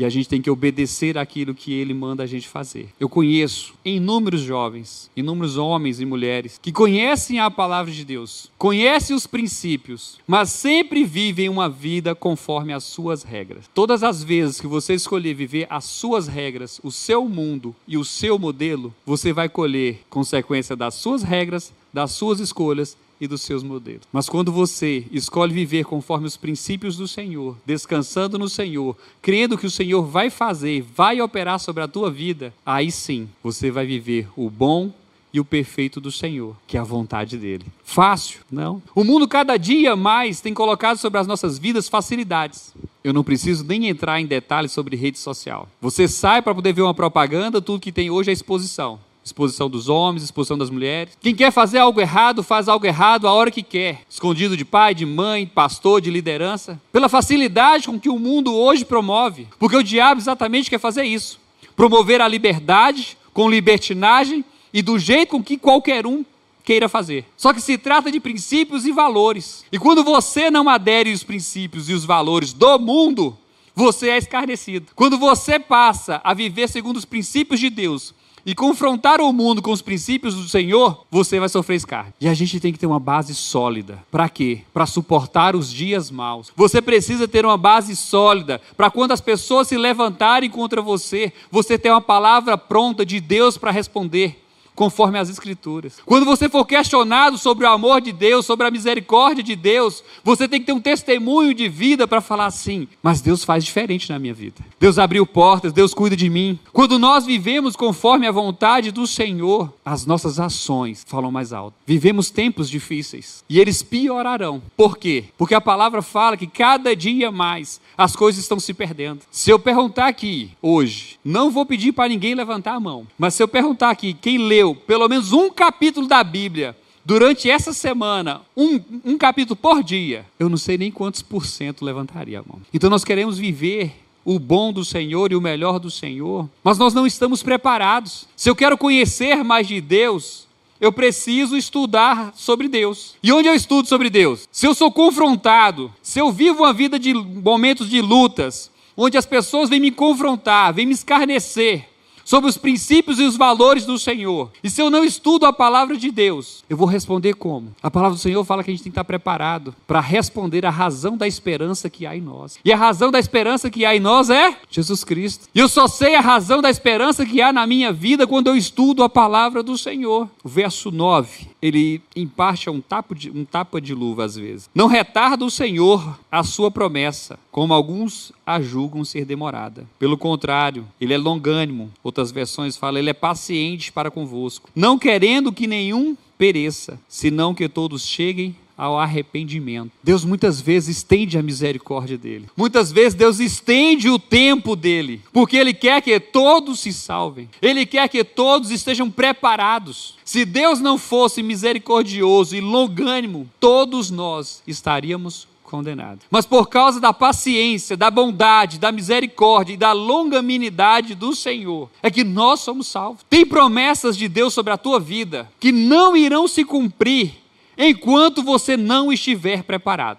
E 0.00 0.04
a 0.06 0.08
gente 0.08 0.30
tem 0.30 0.40
que 0.40 0.50
obedecer 0.50 1.18
aquilo 1.18 1.54
que 1.54 1.74
ele 1.74 1.92
manda 1.92 2.22
a 2.22 2.26
gente 2.26 2.48
fazer. 2.48 2.88
Eu 2.98 3.06
conheço 3.06 3.74
inúmeros 3.84 4.40
jovens, 4.40 5.10
inúmeros 5.14 5.58
homens 5.58 6.00
e 6.00 6.06
mulheres 6.06 6.58
que 6.62 6.72
conhecem 6.72 7.38
a 7.38 7.50
palavra 7.50 7.92
de 7.92 8.02
Deus, 8.02 8.50
conhecem 8.56 9.14
os 9.14 9.26
princípios, 9.26 10.18
mas 10.26 10.48
sempre 10.48 11.04
vivem 11.04 11.50
uma 11.50 11.68
vida 11.68 12.14
conforme 12.14 12.72
as 12.72 12.82
suas 12.82 13.22
regras. 13.22 13.68
Todas 13.74 14.02
as 14.02 14.24
vezes 14.24 14.58
que 14.58 14.66
você 14.66 14.94
escolher 14.94 15.34
viver 15.34 15.66
as 15.68 15.84
suas 15.84 16.26
regras, 16.26 16.80
o 16.82 16.90
seu 16.90 17.28
mundo 17.28 17.76
e 17.86 17.98
o 17.98 18.04
seu 18.04 18.38
modelo, 18.38 18.94
você 19.04 19.34
vai 19.34 19.50
colher 19.50 20.00
consequência 20.08 20.74
das 20.74 20.94
suas 20.94 21.22
regras, 21.22 21.74
das 21.92 22.12
suas 22.12 22.40
escolhas 22.40 22.96
e 23.20 23.28
dos 23.28 23.42
seus 23.42 23.62
modelos. 23.62 24.02
Mas 24.12 24.28
quando 24.28 24.50
você 24.50 25.04
escolhe 25.12 25.52
viver 25.52 25.84
conforme 25.84 26.26
os 26.26 26.36
princípios 26.36 26.96
do 26.96 27.06
Senhor, 27.06 27.56
descansando 27.66 28.38
no 28.38 28.48
Senhor, 28.48 28.96
crendo 29.20 29.58
que 29.58 29.66
o 29.66 29.70
Senhor 29.70 30.02
vai 30.02 30.30
fazer, 30.30 30.82
vai 30.82 31.20
operar 31.20 31.60
sobre 31.60 31.82
a 31.82 31.88
tua 31.88 32.10
vida, 32.10 32.52
aí 32.64 32.90
sim 32.90 33.28
você 33.42 33.70
vai 33.70 33.84
viver 33.84 34.28
o 34.36 34.48
bom 34.48 34.92
e 35.32 35.38
o 35.38 35.44
perfeito 35.44 36.00
do 36.00 36.10
Senhor, 36.10 36.56
que 36.66 36.76
é 36.76 36.80
a 36.80 36.84
vontade 36.84 37.36
dele. 37.36 37.64
Fácil? 37.84 38.40
Não. 38.50 38.82
O 38.94 39.04
mundo 39.04 39.28
cada 39.28 39.56
dia 39.56 39.94
mais 39.94 40.40
tem 40.40 40.52
colocado 40.52 40.96
sobre 40.96 41.20
as 41.20 41.26
nossas 41.26 41.58
vidas 41.58 41.88
facilidades. 41.88 42.74
Eu 43.02 43.12
não 43.12 43.24
preciso 43.24 43.64
nem 43.64 43.88
entrar 43.88 44.20
em 44.20 44.26
detalhes 44.26 44.72
sobre 44.72 44.96
rede 44.96 45.18
social. 45.18 45.68
Você 45.80 46.08
sai 46.08 46.42
para 46.42 46.54
poder 46.54 46.72
ver 46.72 46.82
uma 46.82 46.94
propaganda, 46.94 47.62
tudo 47.62 47.80
que 47.80 47.92
tem 47.92 48.10
hoje 48.10 48.30
é 48.30 48.32
exposição. 48.32 48.98
Exposição 49.22 49.68
dos 49.68 49.88
homens, 49.88 50.22
exposição 50.22 50.56
das 50.56 50.70
mulheres. 50.70 51.16
Quem 51.20 51.34
quer 51.34 51.52
fazer 51.52 51.78
algo 51.78 52.00
errado, 52.00 52.42
faz 52.42 52.68
algo 52.68 52.86
errado 52.86 53.28
a 53.28 53.32
hora 53.32 53.50
que 53.50 53.62
quer. 53.62 54.02
Escondido 54.08 54.56
de 54.56 54.64
pai, 54.64 54.94
de 54.94 55.04
mãe, 55.04 55.46
pastor, 55.46 56.00
de 56.00 56.10
liderança. 56.10 56.80
Pela 56.90 57.08
facilidade 57.08 57.86
com 57.86 58.00
que 58.00 58.08
o 58.08 58.18
mundo 58.18 58.54
hoje 58.54 58.84
promove. 58.84 59.46
Porque 59.58 59.76
o 59.76 59.82
diabo 59.82 60.20
exatamente 60.20 60.70
quer 60.70 60.80
fazer 60.80 61.04
isso. 61.04 61.38
Promover 61.76 62.20
a 62.20 62.28
liberdade 62.28 63.16
com 63.32 63.48
libertinagem 63.48 64.44
e 64.72 64.82
do 64.82 64.98
jeito 64.98 65.30
com 65.30 65.42
que 65.42 65.58
qualquer 65.58 66.06
um 66.06 66.24
queira 66.64 66.88
fazer. 66.88 67.24
Só 67.36 67.52
que 67.52 67.60
se 67.60 67.76
trata 67.76 68.10
de 68.10 68.20
princípios 68.20 68.86
e 68.86 68.92
valores. 68.92 69.64
E 69.70 69.78
quando 69.78 70.04
você 70.04 70.50
não 70.50 70.68
adere 70.68 71.10
aos 71.10 71.22
princípios 71.22 71.88
e 71.88 71.92
os 71.92 72.04
valores 72.04 72.52
do 72.52 72.78
mundo, 72.78 73.36
você 73.74 74.10
é 74.10 74.18
escarnecido. 74.18 74.86
Quando 74.94 75.18
você 75.18 75.58
passa 75.58 76.20
a 76.22 76.34
viver 76.34 76.68
segundo 76.68 76.96
os 76.96 77.04
princípios 77.04 77.58
de 77.60 77.70
Deus, 77.70 78.14
e 78.44 78.54
confrontar 78.54 79.20
o 79.20 79.32
mundo 79.32 79.62
com 79.62 79.70
os 79.70 79.82
princípios 79.82 80.34
do 80.34 80.48
Senhor, 80.48 81.06
você 81.10 81.38
vai 81.38 81.48
sofrer 81.48 81.76
escárnio. 81.76 82.14
E 82.20 82.28
a 82.28 82.34
gente 82.34 82.60
tem 82.60 82.72
que 82.72 82.78
ter 82.78 82.86
uma 82.86 83.00
base 83.00 83.34
sólida. 83.34 84.02
Para 84.10 84.28
quê? 84.28 84.62
Para 84.72 84.86
suportar 84.86 85.54
os 85.54 85.72
dias 85.72 86.10
maus. 86.10 86.52
Você 86.56 86.80
precisa 86.80 87.28
ter 87.28 87.44
uma 87.44 87.56
base 87.56 87.94
sólida 87.96 88.60
para 88.76 88.90
quando 88.90 89.12
as 89.12 89.20
pessoas 89.20 89.68
se 89.68 89.76
levantarem 89.76 90.50
contra 90.50 90.80
você, 90.82 91.32
você 91.50 91.78
ter 91.78 91.90
uma 91.90 92.00
palavra 92.00 92.56
pronta 92.56 93.04
de 93.04 93.20
Deus 93.20 93.56
para 93.56 93.70
responder 93.70 94.39
conforme 94.80 95.18
as 95.18 95.28
Escrituras. 95.28 95.98
Quando 96.06 96.24
você 96.24 96.48
for 96.48 96.64
questionado 96.64 97.36
sobre 97.36 97.66
o 97.66 97.68
amor 97.68 98.00
de 98.00 98.12
Deus, 98.12 98.46
sobre 98.46 98.66
a 98.66 98.70
misericórdia 98.70 99.44
de 99.44 99.54
Deus, 99.54 100.02
você 100.24 100.48
tem 100.48 100.58
que 100.58 100.64
ter 100.64 100.72
um 100.72 100.80
testemunho 100.80 101.52
de 101.52 101.68
vida 101.68 102.08
para 102.08 102.22
falar 102.22 102.46
assim: 102.46 102.88
mas 103.02 103.20
Deus 103.20 103.44
faz 103.44 103.62
diferente 103.62 104.08
na 104.08 104.18
minha 104.18 104.32
vida. 104.32 104.56
Deus 104.80 104.98
abriu 104.98 105.26
portas, 105.26 105.70
Deus 105.70 105.92
cuida 105.92 106.16
de 106.16 106.30
mim. 106.30 106.58
Quando 106.72 106.98
nós 106.98 107.26
vivemos 107.26 107.76
conforme 107.76 108.26
a 108.26 108.32
vontade 108.32 108.90
do 108.90 109.06
Senhor, 109.06 109.70
as 109.84 110.06
nossas 110.06 110.40
ações 110.40 111.04
falam 111.06 111.30
mais 111.30 111.52
alto. 111.52 111.76
Vivemos 111.86 112.30
tempos 112.30 112.70
difíceis 112.70 113.44
e 113.50 113.60
eles 113.60 113.82
piorarão. 113.82 114.62
Por 114.78 114.96
quê? 114.96 115.24
Porque 115.36 115.54
a 115.54 115.60
palavra 115.60 116.00
fala 116.00 116.38
que 116.38 116.46
cada 116.46 116.96
dia 116.96 117.30
mais 117.30 117.82
as 117.98 118.16
coisas 118.16 118.40
estão 118.40 118.58
se 118.58 118.72
perdendo. 118.72 119.20
Se 119.30 119.50
eu 119.50 119.58
perguntar 119.58 120.08
aqui 120.08 120.52
hoje, 120.62 121.18
não 121.22 121.50
vou 121.50 121.66
pedir 121.66 121.92
para 121.92 122.08
ninguém 122.08 122.34
levantar 122.34 122.76
a 122.76 122.80
mão, 122.80 123.06
mas 123.18 123.34
se 123.34 123.42
eu 123.42 123.48
perguntar 123.48 123.90
aqui 123.90 124.14
quem 124.14 124.38
leu 124.70 124.74
pelo 124.74 125.08
menos 125.08 125.32
um 125.32 125.50
capítulo 125.50 126.06
da 126.06 126.22
Bíblia 126.22 126.76
durante 127.04 127.50
essa 127.50 127.72
semana, 127.72 128.42
um, 128.56 128.80
um 129.04 129.18
capítulo 129.18 129.56
por 129.56 129.82
dia, 129.82 130.24
eu 130.38 130.48
não 130.48 130.56
sei 130.56 130.78
nem 130.78 130.90
quantos 130.90 131.22
por 131.22 131.46
cento 131.46 131.84
levantaria 131.84 132.38
a 132.38 132.42
mão. 132.42 132.60
Então 132.72 132.90
nós 132.90 133.04
queremos 133.04 133.38
viver 133.38 133.92
o 134.24 134.38
bom 134.38 134.72
do 134.72 134.84
Senhor 134.84 135.32
e 135.32 135.36
o 135.36 135.40
melhor 135.40 135.78
do 135.78 135.90
Senhor, 135.90 136.48
mas 136.62 136.78
nós 136.78 136.94
não 136.94 137.06
estamos 137.06 137.42
preparados. 137.42 138.28
Se 138.36 138.50
eu 138.50 138.54
quero 138.54 138.76
conhecer 138.76 139.42
mais 139.42 139.66
de 139.66 139.80
Deus, 139.80 140.46
eu 140.80 140.92
preciso 140.92 141.56
estudar 141.56 142.32
sobre 142.36 142.68
Deus. 142.68 143.16
E 143.22 143.32
onde 143.32 143.48
eu 143.48 143.54
estudo 143.54 143.88
sobre 143.88 144.10
Deus? 144.10 144.46
Se 144.52 144.66
eu 144.66 144.74
sou 144.74 144.92
confrontado, 144.92 145.92
se 146.02 146.18
eu 146.18 146.30
vivo 146.30 146.62
uma 146.62 146.72
vida 146.72 146.98
de 146.98 147.14
momentos 147.14 147.88
de 147.88 148.00
lutas, 148.00 148.70
onde 148.96 149.16
as 149.16 149.26
pessoas 149.26 149.70
vêm 149.70 149.80
me 149.80 149.90
confrontar, 149.90 150.72
vêm 150.74 150.86
me 150.86 150.92
escarnecer, 150.92 151.88
sobre 152.24 152.48
os 152.48 152.56
princípios 152.56 153.18
e 153.18 153.24
os 153.24 153.36
valores 153.36 153.84
do 153.84 153.98
Senhor. 153.98 154.50
E 154.62 154.70
se 154.70 154.80
eu 154.80 154.90
não 154.90 155.04
estudo 155.04 155.46
a 155.46 155.52
palavra 155.52 155.96
de 155.96 156.10
Deus, 156.10 156.64
eu 156.68 156.76
vou 156.76 156.86
responder 156.86 157.34
como? 157.34 157.74
A 157.82 157.90
palavra 157.90 158.16
do 158.16 158.20
Senhor 158.20 158.44
fala 158.44 158.62
que 158.62 158.70
a 158.70 158.74
gente 158.74 158.82
tem 158.82 158.92
que 158.92 158.94
estar 158.94 159.04
preparado 159.04 159.74
para 159.86 160.00
responder 160.00 160.64
a 160.64 160.70
razão 160.70 161.16
da 161.16 161.26
esperança 161.26 161.90
que 161.90 162.06
há 162.06 162.16
em 162.16 162.20
nós. 162.20 162.58
E 162.64 162.72
a 162.72 162.76
razão 162.76 163.10
da 163.10 163.18
esperança 163.18 163.70
que 163.70 163.84
há 163.84 163.94
em 163.94 164.00
nós 164.00 164.30
é 164.30 164.56
Jesus 164.70 165.04
Cristo. 165.04 165.48
E 165.54 165.58
eu 165.58 165.68
só 165.68 165.86
sei 165.86 166.14
a 166.14 166.20
razão 166.20 166.60
da 166.60 166.70
esperança 166.70 167.26
que 167.26 167.40
há 167.40 167.52
na 167.52 167.66
minha 167.66 167.92
vida 167.92 168.26
quando 168.26 168.48
eu 168.48 168.56
estudo 168.56 169.02
a 169.02 169.08
palavra 169.08 169.62
do 169.62 169.76
Senhor. 169.76 170.28
O 170.42 170.48
verso 170.48 170.90
9, 170.90 171.48
ele 171.60 172.00
em 172.14 172.26
parte 172.26 172.68
é 172.68 172.72
um 172.72 172.80
tapa 172.80 173.14
de, 173.14 173.30
um 173.30 173.44
tapa 173.44 173.80
de 173.80 173.94
luva 173.94 174.24
às 174.24 174.36
vezes. 174.36 174.68
Não 174.74 174.86
retarda 174.86 175.44
o 175.44 175.50
Senhor 175.50 176.18
a 176.30 176.42
sua 176.42 176.70
promessa, 176.70 177.38
como 177.50 177.74
alguns 177.74 178.32
a 178.46 178.60
julgam 178.60 179.04
ser 179.04 179.24
demorada. 179.24 179.86
Pelo 179.98 180.16
contrário, 180.16 180.86
ele 181.00 181.14
é 181.14 181.18
longânimo. 181.18 181.90
Outras 182.10 182.32
versões 182.32 182.76
falam, 182.76 182.98
ele 182.98 183.10
é 183.10 183.14
paciente 183.14 183.92
para 183.92 184.10
convosco, 184.10 184.68
não 184.74 184.98
querendo 184.98 185.52
que 185.52 185.68
nenhum 185.68 186.16
pereça, 186.36 186.98
senão 187.06 187.54
que 187.54 187.68
todos 187.68 188.04
cheguem 188.04 188.56
ao 188.76 188.98
arrependimento. 188.98 189.92
Deus 190.02 190.24
muitas 190.24 190.60
vezes 190.60 190.96
estende 190.96 191.38
a 191.38 191.42
misericórdia 191.42 192.18
dele. 192.18 192.46
Muitas 192.56 192.90
vezes 192.90 193.14
Deus 193.14 193.38
estende 193.38 194.10
o 194.10 194.18
tempo 194.18 194.74
dele, 194.74 195.22
porque 195.32 195.56
ele 195.56 195.72
quer 195.72 196.02
que 196.02 196.18
todos 196.18 196.80
se 196.80 196.92
salvem. 196.92 197.48
Ele 197.62 197.86
quer 197.86 198.08
que 198.08 198.24
todos 198.24 198.72
estejam 198.72 199.08
preparados. 199.08 200.16
Se 200.24 200.44
Deus 200.44 200.80
não 200.80 200.98
fosse 200.98 201.44
misericordioso 201.44 202.56
e 202.56 202.60
longânimo, 202.60 203.48
todos 203.60 204.10
nós 204.10 204.64
estaríamos 204.66 205.46
condenado. 205.70 206.20
Mas 206.30 206.44
por 206.44 206.68
causa 206.68 207.00
da 207.00 207.12
paciência, 207.12 207.96
da 207.96 208.10
bondade, 208.10 208.78
da 208.78 208.90
misericórdia 208.90 209.74
e 209.74 209.76
da 209.76 209.92
longanimidade 209.92 211.14
do 211.14 211.34
Senhor, 211.34 211.88
é 212.02 212.10
que 212.10 212.24
nós 212.24 212.60
somos 212.60 212.88
salvos. 212.88 213.24
Tem 213.30 213.46
promessas 213.46 214.16
de 214.16 214.28
Deus 214.28 214.52
sobre 214.52 214.72
a 214.72 214.76
tua 214.76 214.98
vida 214.98 215.50
que 215.60 215.70
não 215.70 216.16
irão 216.16 216.48
se 216.48 216.64
cumprir 216.64 217.34
enquanto 217.78 218.42
você 218.42 218.76
não 218.76 219.12
estiver 219.12 219.62
preparado. 219.62 220.18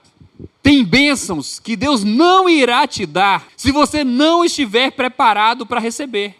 Tem 0.64 0.84
bênçãos 0.84 1.60
que 1.60 1.76
Deus 1.76 2.04
não 2.04 2.50
irá 2.50 2.88
te 2.88 3.06
dar 3.06 3.48
se 3.58 3.72
você 3.72 4.04
não 4.04 4.46
estiver 4.46 4.92
preparado 4.92 5.66
para 5.66 5.80
receber. 5.80 6.36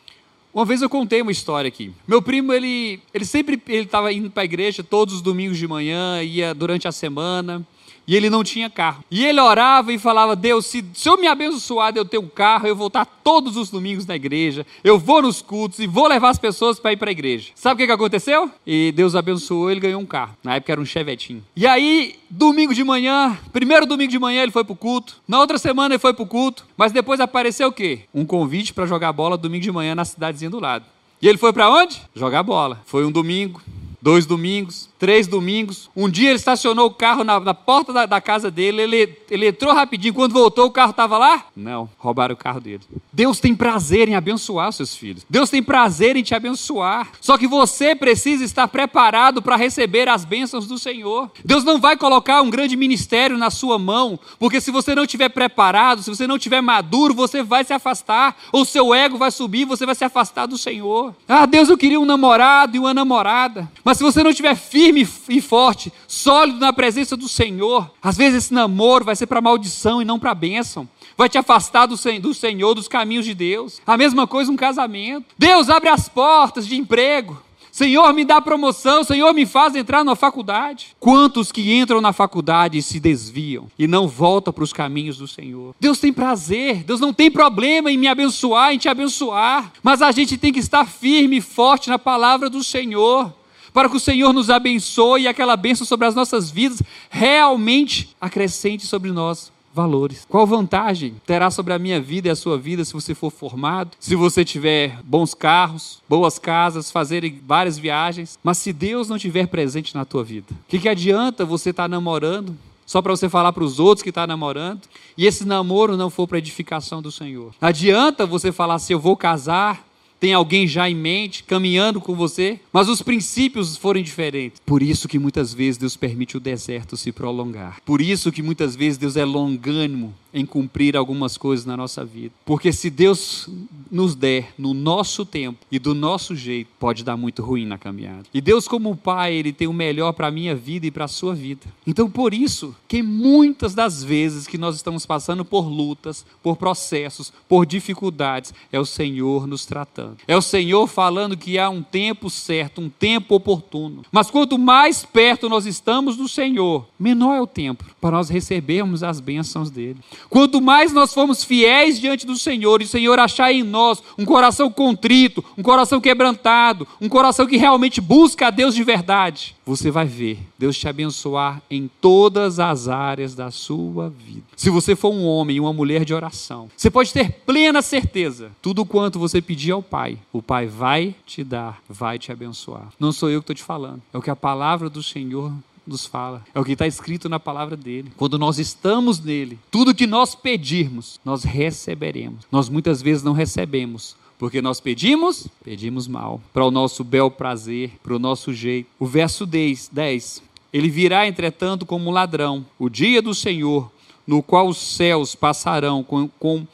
Uma 0.54 0.66
vez 0.66 0.82
eu 0.82 0.90
contei 0.90 1.22
uma 1.22 1.32
história 1.32 1.70
aqui. 1.70 1.94
Meu 2.06 2.22
primo, 2.22 2.52
ele, 2.52 3.00
ele 3.14 3.24
sempre 3.24 3.62
ele 3.68 3.84
estava 3.84 4.12
indo 4.12 4.30
para 4.30 4.44
a 4.44 4.46
igreja 4.46 4.84
todos 4.84 5.16
os 5.16 5.22
domingos 5.22 5.58
de 5.58 5.68
manhã, 5.68 6.22
ia 6.22 6.54
durante 6.54 6.88
a 6.88 6.92
semana 6.92 7.66
e 8.08 8.16
ele 8.16 8.30
não 8.30 8.44
tinha 8.44 8.70
carro. 8.70 9.04
E 9.10 9.26
ele 9.26 9.40
orava 9.40 9.94
e 9.94 9.98
falava: 9.98 10.36
Deus, 10.36 10.66
se, 10.66 10.84
se 10.94 11.08
eu 11.08 11.18
me 11.18 11.28
abençoar 11.28 11.94
de 11.94 12.00
eu 12.00 12.06
ter 12.06 12.18
um 12.18 12.28
carro, 12.28 12.68
eu 12.68 12.76
vou 12.76 12.88
estar 12.88 13.06
todos 13.06 13.56
os 13.56 13.70
domingos 13.70 14.06
na 14.06 14.16
igreja, 14.16 14.66
eu 14.84 14.98
vou 14.98 15.22
nos 15.22 15.42
cultos 15.42 15.80
e 15.80 15.88
vou 15.88 16.08
levar 16.08 16.30
as 16.30 16.40
pessoas 16.40 16.80
para 16.80 16.94
ir 16.94 16.98
para 16.98 17.10
a 17.10 17.12
igreja. 17.12 17.52
Sabe 17.56 17.76
o 17.76 17.78
que, 17.78 17.86
que 17.86 17.92
aconteceu? 17.92 18.50
E 18.66 18.92
Deus 18.96 19.16
abençoou, 19.16 19.70
ele 19.70 19.80
ganhou 19.80 20.02
um 20.02 20.06
carro. 20.06 20.36
Na 20.44 20.56
época 20.56 20.72
era 20.72 20.82
um 20.82 20.86
chevetinho. 20.86 21.44
E 21.56 21.66
aí, 21.68 22.16
domingo 22.30 22.74
de 22.74 22.84
manhã, 22.84 23.38
primeiro 23.54 23.86
domingo 23.86 24.12
de 24.12 24.20
manhã 24.20 24.44
ele 24.44 24.52
foi 24.52 24.64
para 24.64 24.74
o 24.74 24.76
culto, 24.76 25.18
na 25.28 25.40
outra 25.40 25.58
semana 25.58 25.94
ele 25.94 26.00
foi 26.00 26.14
para 26.14 26.24
o 26.24 26.28
culto, 26.28 26.66
mas 26.76 26.92
depois 26.92 27.20
apareceu 27.20 27.70
o 27.70 27.72
quê? 27.72 28.02
Um 28.14 28.26
convite 28.26 28.74
para 28.74 28.86
jogar 28.86 29.12
bola 29.12 29.38
domingo 29.38 29.64
de 29.64 29.72
manhã 29.72 29.96
na 29.96 30.06
cidadezinha 30.06 30.50
do 30.50 30.60
lado. 30.60 30.86
E 31.22 31.28
ele 31.28 31.38
foi 31.38 31.54
para 31.54 31.70
onde? 31.70 32.02
Jogar 32.16 32.42
bola. 32.42 32.82
Foi 32.86 33.06
um 33.06 33.12
domingo, 33.12 33.62
dois 34.02 34.26
domingos, 34.26 34.90
três 35.02 35.26
domingos. 35.26 35.90
Um 35.96 36.08
dia 36.08 36.30
ele 36.30 36.38
estacionou 36.38 36.86
o 36.86 36.94
carro 36.94 37.24
na, 37.24 37.40
na 37.40 37.56
porta 37.56 37.92
da, 37.92 38.06
da, 38.06 38.22
casa 38.22 38.52
dele, 38.52 38.84
ele, 38.84 39.18
ele 39.32 39.48
entrou 39.48 39.74
rapidinho. 39.74 40.14
Quando 40.14 40.32
voltou, 40.32 40.68
o 40.68 40.72
carro 40.72 40.92
estava 40.92 41.18
lá? 41.18 41.44
Não, 41.56 41.90
roubaram 41.98 42.36
o 42.36 42.38
carro 42.38 42.62
dele. 42.62 42.82
Deus 43.12 43.40
tem 43.40 43.56
prazer 43.56 44.08
em 44.08 44.14
abençoar 44.14 44.72
seus 44.72 44.96
filhos. 44.96 45.26
Deus 45.28 45.50
tem 45.50 45.64
prazer 45.64 46.16
em 46.16 46.22
te 46.22 46.36
abençoar. 46.36 47.10
Só 47.20 47.36
que 47.36 47.48
você 47.48 47.96
precisa 47.96 48.44
estar 48.44 48.68
preparado 48.68 49.42
para 49.42 49.56
receber 49.56 50.08
as 50.08 50.24
bênçãos 50.24 50.68
do 50.68 50.78
Senhor. 50.78 51.32
Deus 51.44 51.64
não 51.64 51.80
vai 51.80 51.98
colocar 51.98 52.44
um 52.44 52.52
grande 52.52 52.78
ministério 52.78 53.40
na 53.40 53.50
sua 53.50 53.80
mão, 53.80 54.20
porque 54.38 54.62
se 54.62 54.70
você 54.70 54.94
não 54.94 55.06
estiver 55.06 55.30
preparado, 55.30 56.04
se 56.04 56.12
você 56.12 56.28
não 56.28 56.36
estiver 56.36 56.62
maduro, 56.62 57.16
você 57.16 57.42
vai 57.42 57.64
se 57.64 57.74
afastar, 57.74 58.38
ou 58.52 58.64
seu 58.64 58.94
ego 58.94 59.18
vai 59.18 59.32
subir, 59.32 59.66
você 59.66 59.84
vai 59.84 59.96
se 59.96 60.04
afastar 60.04 60.46
do 60.46 60.60
Senhor. 60.60 61.16
Ah, 61.28 61.48
Deus, 61.48 61.70
eu 61.70 61.78
queria 61.78 62.00
um 62.00 62.06
namorado 62.06 62.76
e 62.76 62.80
uma 62.80 62.94
namorada. 62.94 63.68
Mas 63.84 63.98
se 63.98 64.04
você 64.04 64.22
não 64.22 64.30
estiver 64.30 64.56
firme 64.56 64.91
e 65.00 65.42
forte, 65.42 65.92
sólido 66.08 66.60
na 66.60 66.74
presença 66.74 67.16
do 67.16 67.28
Senhor, 67.28 67.90
às 68.02 68.18
vezes 68.18 68.46
esse 68.46 68.54
namoro 68.54 69.06
vai 69.06 69.16
ser 69.16 69.28
para 69.28 69.42
maldição 69.42 70.02
e 70.02 70.06
não 70.06 70.20
para 70.20 70.36
bênção. 70.36 70.88
Vai 71.18 71.30
te 71.30 71.38
afastar 71.38 71.86
do, 71.86 71.96
do 72.20 72.34
Senhor, 72.34 72.74
dos 72.74 72.88
caminhos 72.88 73.26
de 73.26 73.34
Deus. 73.34 73.82
A 73.86 73.98
mesma 73.98 74.26
coisa 74.26 74.52
um 74.52 74.56
casamento. 74.56 75.26
Deus 75.38 75.70
abre 75.70 75.90
as 75.90 76.10
portas 76.10 76.68
de 76.68 76.76
emprego. 76.76 77.42
Senhor, 77.72 78.14
me 78.14 78.26
dá 78.26 78.42
promoção, 78.42 79.02
Senhor, 79.04 79.34
me 79.34 79.46
faz 79.46 79.76
entrar 79.76 80.04
na 80.04 80.14
faculdade. 80.14 80.90
Quantos 81.00 81.52
que 81.52 81.74
entram 81.74 82.02
na 82.02 82.12
faculdade 82.12 82.82
se 82.82 83.00
desviam 83.00 83.68
e 83.80 83.88
não 83.88 84.10
voltam 84.10 84.52
para 84.52 84.64
os 84.64 84.74
caminhos 84.74 85.18
do 85.18 85.28
Senhor? 85.28 85.74
Deus 85.80 85.98
tem 85.98 86.12
prazer, 86.12 86.84
Deus 86.84 87.00
não 87.00 87.14
tem 87.14 87.32
problema 87.32 87.90
em 87.90 87.98
me 87.98 88.08
abençoar, 88.08 88.74
em 88.74 88.78
te 88.78 88.90
abençoar, 88.90 89.72
mas 89.82 90.02
a 90.02 90.12
gente 90.12 90.38
tem 90.38 90.52
que 90.52 90.60
estar 90.60 90.86
firme 90.86 91.38
e 91.38 91.42
forte 91.42 91.90
na 91.90 91.98
palavra 91.98 92.50
do 92.50 92.62
Senhor 92.62 93.32
para 93.74 93.90
que 93.90 93.98
o 93.98 94.00
Senhor 94.00 94.34
nos 94.34 94.50
abençoe 94.50 95.24
e 95.24 95.28
aquela 95.28 95.56
bênção 95.56 95.86
sobre 95.86 96.08
as 96.08 96.16
nossas 96.16 96.50
vidas 96.50 96.82
realmente 97.10 98.16
acrescente 98.20 98.86
sobre 98.86 99.12
nós 99.12 99.52
valores. 99.74 100.26
Qual 100.28 100.46
vantagem 100.46 101.16
terá 101.26 101.50
sobre 101.50 101.74
a 101.74 101.80
minha 101.80 102.00
vida 102.00 102.28
e 102.28 102.32
a 102.32 102.36
sua 102.36 102.58
vida 102.58 102.84
se 102.84 102.94
você 102.94 103.16
for 103.16 103.32
formado, 103.32 103.92
se 104.00 104.16
você 104.16 104.44
tiver 104.44 105.00
bons 105.04 105.34
carros, 105.34 106.02
boas 106.08 106.38
casas, 106.38 106.92
fazer 106.92 107.34
várias 107.46 107.78
viagens, 107.78 108.38
mas 108.44 108.58
se 108.58 108.74
Deus 108.74 109.08
não 109.08 109.16
estiver 109.16 109.48
presente 109.48 109.96
na 109.96 110.06
tua 110.06 110.24
vida? 110.24 110.48
O 110.52 110.56
que, 110.68 110.80
que 110.80 110.90
adianta 110.90 111.46
você 111.46 111.70
estar 111.70 111.84
tá 111.84 111.90
namorando? 111.90 112.56
Só 112.86 113.02
para 113.02 113.16
você 113.16 113.30
falar 113.30 113.54
para 113.54 113.64
os 113.64 113.80
outros 113.80 114.04
que 114.04 114.10
está 114.10 114.28
namorando, 114.28 114.82
e 115.18 115.26
esse 115.26 115.46
namoro 115.46 115.96
não 115.96 116.10
for 116.10 116.28
para 116.28 116.40
edificação 116.40 117.02
do 117.02 117.10
Senhor. 117.10 117.54
Adianta 117.62 118.26
você 118.26 118.52
falar 118.52 118.74
assim: 118.74 118.92
eu 118.92 119.00
vou 119.00 119.16
casar, 119.16 119.86
tem 120.22 120.36
alguém 120.36 120.68
já 120.68 120.88
em 120.88 120.94
mente, 120.94 121.44
caminhando 121.44 122.00
com 122.00 122.14
você, 122.14 122.60
mas 122.72 122.88
os 122.88 123.02
princípios 123.02 123.76
foram 123.76 124.04
diferentes. 124.04 124.62
Por 124.64 124.84
isso 124.84 125.08
que 125.08 125.18
muitas 125.18 125.52
vezes 125.52 125.80
Deus 125.80 125.98
permite 125.98 126.38
o 126.38 126.40
deserto 126.40 126.96
se 126.96 127.12
prolongar. 127.12 127.82
Por 127.84 128.00
isso 128.00 128.32
que 128.32 128.44
muitas 128.44 128.76
vezes 128.76 129.00
Deus 129.00 129.18
é 129.18 129.26
longânimo 129.26 130.14
em 130.34 130.46
cumprir 130.46 130.96
algumas 130.96 131.38
coisas 131.38 131.66
na 131.66 131.76
nossa 131.76 132.04
vida. 132.06 132.34
Porque 132.46 132.72
se 132.72 132.90
Deus 132.90 133.50
nos 133.90 134.16
der 134.16 134.54
no 134.58 134.74
nosso 134.74 135.26
tempo 135.26 135.60
e 135.72 135.78
do 135.78 135.94
nosso 135.94 136.36
jeito, 136.36 136.70
pode 136.80 137.04
dar 137.04 137.18
muito 137.18 137.44
ruim 137.44 137.66
na 137.66 137.78
caminhada. 137.78 138.24
E 138.34 138.40
Deus, 138.40 138.68
como 138.68 138.96
Pai, 138.96 139.34
Ele 139.34 139.52
tem 139.52 139.68
o 139.68 139.74
melhor 139.74 140.14
para 140.14 140.28
a 140.28 140.32
minha 140.32 140.56
vida 140.56 140.86
e 140.86 140.92
para 140.92 141.06
a 141.06 141.10
sua 141.10 141.36
vida. 141.36 141.66
Então, 141.86 142.10
por 142.10 142.34
isso 142.34 142.76
que 142.88 143.02
muitas 143.02 143.74
das 143.74 144.04
vezes 144.04 144.48
que 144.48 144.58
nós 144.58 144.76
estamos 144.76 145.06
passando 145.06 145.44
por 145.44 145.68
lutas, 145.68 146.26
por 146.42 146.56
processos, 146.56 147.34
por 147.48 147.66
dificuldades, 147.66 148.54
é 148.72 148.80
o 148.80 148.86
Senhor 148.86 149.48
nos 149.48 149.66
tratando. 149.66 150.18
É 150.28 150.36
o 150.36 150.42
Senhor 150.42 150.88
falando 150.88 151.38
que 151.38 151.58
há 151.58 151.70
um 151.70 151.84
tempo 151.84 152.30
certo, 152.30 152.82
um 152.82 152.90
tempo 152.90 153.36
oportuno. 153.36 154.04
Mas 154.12 154.30
quanto 154.30 154.58
mais 154.58 155.04
perto 155.04 155.50
nós 155.50 155.66
estamos 155.66 156.16
do 156.16 156.28
Senhor, 156.28 156.88
menor 157.00 157.36
é 157.36 157.42
o 157.42 157.48
tempo 157.48 157.86
para 158.00 158.18
nós 158.18 158.30
recebermos 158.30 159.04
as 159.04 159.20
bênçãos 159.20 159.70
dele. 159.70 159.98
Quanto 160.30 160.62
mais 160.62 160.94
nós 160.94 161.14
formos 161.14 161.44
fiéis 161.44 162.00
diante 162.00 162.26
do 162.26 162.38
Senhor, 162.38 162.82
e 162.82 162.86
o 162.86 162.88
Senhor 162.88 163.20
achar 163.20 163.52
em 163.52 163.64
nós 163.64 164.02
um 164.18 164.26
coração 164.26 164.72
contrito, 164.72 165.44
um 165.58 165.64
coração 165.64 166.00
quebrantado, 166.00 166.88
um 167.00 167.10
coração 167.10 167.46
que 167.48 167.58
realmente 167.58 168.00
busca 168.00 168.48
a 168.48 168.50
Deus 168.50 168.76
de 168.76 168.84
verdade, 168.84 169.56
você 169.66 169.92
vai 169.92 170.06
ver 170.06 170.40
Deus 170.58 170.78
te 170.78 170.88
abençoar 170.88 171.62
em 171.70 171.90
todas 172.00 172.60
as 172.60 172.88
áreas 172.88 173.34
da 173.34 173.52
sua 173.52 174.10
vida. 174.10 174.44
Se 174.56 174.70
você 174.70 174.96
for 174.96 175.12
um 175.12 175.26
homem 175.26 175.58
e 175.58 175.60
uma 175.60 175.74
mulher 175.74 176.06
de 176.06 176.14
oração, 176.14 176.70
você 176.76 176.90
pode 176.90 177.12
ter 177.14 177.32
plena 177.46 177.82
certeza: 177.82 178.52
tudo 178.62 178.86
quanto 178.86 179.20
você 179.20 179.42
pedir 179.42 179.72
ao 179.72 179.82
Pai, 179.82 180.18
o 180.32 180.42
Pai 180.42 180.68
vai 180.68 181.16
te 181.26 181.44
dar, 181.44 181.82
vai 181.90 182.20
te 182.20 182.32
abençoar. 182.32 182.90
Não 183.00 183.12
sou 183.12 183.30
eu 183.30 183.40
que 183.42 183.52
estou 183.52 183.56
te 183.56 183.64
falando, 183.64 184.02
é 184.14 184.18
o 184.18 184.22
que 184.22 184.30
a 184.30 184.36
palavra 184.36 184.90
do 184.90 185.02
Senhor 185.02 185.52
nos 185.86 186.06
fala. 186.06 186.44
É 186.54 186.60
o 186.60 186.64
que 186.64 186.74
está 186.74 186.88
escrito 186.88 187.28
na 187.28 187.40
palavra 187.40 187.76
dele. 187.76 188.12
Quando 188.16 188.38
nós 188.38 188.60
estamos 188.60 189.20
nele, 189.20 189.60
tudo 189.70 189.96
que 189.96 190.08
nós 190.08 190.36
pedirmos, 190.36 191.20
nós 191.26 191.44
receberemos. 191.44 192.46
Nós 192.52 192.70
muitas 192.70 193.02
vezes 193.02 193.24
não 193.24 193.34
recebemos. 193.34 194.16
Porque 194.38 194.62
nós 194.62 194.80
pedimos, 194.80 195.48
pedimos 195.64 196.08
mal, 196.08 196.42
para 196.52 196.66
o 196.66 196.72
nosso 196.72 197.04
bel 197.04 197.30
prazer, 197.30 197.92
para 198.02 198.16
o 198.16 198.20
nosso 198.20 198.52
jeito. 198.52 198.90
O 199.00 199.06
verso 199.06 199.46
10, 199.46 199.90
10. 199.92 200.42
Ele 200.74 200.90
virá, 200.90 201.28
entretanto, 201.28 201.86
como 201.86 202.10
um 202.10 202.14
ladrão, 202.14 202.66
o 202.80 202.90
dia 202.90 203.22
do 203.22 203.36
Senhor, 203.36 203.92
no 204.26 204.42
qual 204.42 204.68
os 204.68 204.78
céus 204.78 205.36
passarão 205.36 206.04
com, 206.04 206.28
com 206.40 206.66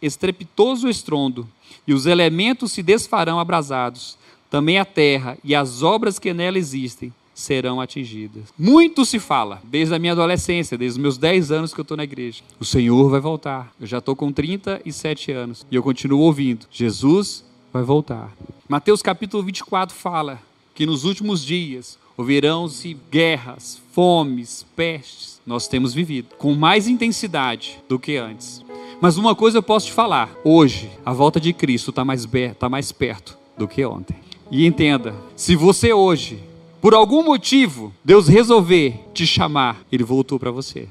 estrepitoso 0.00 0.88
estrondo, 0.88 1.46
e 1.86 1.92
os 1.92 2.06
elementos 2.06 2.72
se 2.72 2.82
desfarão 2.82 3.38
abrasados, 3.38 4.16
também 4.48 4.78
a 4.78 4.84
terra 4.84 5.36
e 5.42 5.54
as 5.54 5.82
obras 5.82 6.18
que 6.18 6.32
nela 6.32 6.56
existem 6.58 7.12
serão 7.34 7.80
atingidas. 7.80 8.44
Muito 8.58 9.04
se 9.04 9.18
fala, 9.18 9.60
desde 9.64 9.94
a 9.94 9.98
minha 9.98 10.12
adolescência, 10.12 10.76
desde 10.76 10.98
os 10.98 11.02
meus 11.02 11.18
10 11.18 11.50
anos 11.50 11.74
que 11.74 11.80
eu 11.80 11.82
estou 11.82 11.96
na 11.96 12.04
igreja. 12.04 12.42
O 12.60 12.64
Senhor 12.64 13.08
vai 13.08 13.20
voltar. 13.20 13.72
Eu 13.80 13.86
já 13.86 13.98
estou 13.98 14.14
com 14.14 14.32
37 14.32 15.32
anos 15.32 15.66
e 15.70 15.74
eu 15.74 15.82
continuo 15.82 16.20
ouvindo. 16.20 16.66
Jesus 16.70 17.44
vai 17.72 17.82
voltar. 17.82 18.32
Mateus 18.68 19.02
capítulo 19.02 19.42
24 19.42 19.94
fala 19.94 20.40
que 20.74 20.86
nos 20.86 21.04
últimos 21.04 21.44
dias 21.44 21.98
ouvirão-se 22.16 22.96
guerras, 23.10 23.80
fomes, 23.92 24.64
pestes. 24.76 25.40
Nós 25.46 25.66
temos 25.66 25.92
vivido 25.92 26.34
com 26.36 26.54
mais 26.54 26.86
intensidade 26.86 27.78
do 27.88 27.98
que 27.98 28.16
antes. 28.16 28.62
Mas 29.00 29.16
uma 29.16 29.34
coisa 29.34 29.58
eu 29.58 29.62
posso 29.62 29.86
te 29.86 29.92
falar: 29.92 30.30
hoje, 30.44 30.90
a 31.04 31.12
volta 31.12 31.40
de 31.40 31.52
Cristo 31.52 31.90
está 31.90 32.04
mais, 32.04 32.26
tá 32.58 32.68
mais 32.68 32.92
perto 32.92 33.36
do 33.58 33.66
que 33.66 33.84
ontem. 33.84 34.16
E 34.50 34.64
entenda: 34.66 35.14
se 35.34 35.56
você 35.56 35.92
hoje 35.92 36.38
por 36.82 36.94
algum 36.94 37.22
motivo, 37.22 37.94
Deus 38.04 38.26
resolver 38.26 39.04
te 39.14 39.24
chamar, 39.24 39.82
Ele 39.92 40.02
voltou 40.02 40.36
para 40.36 40.50
você. 40.50 40.88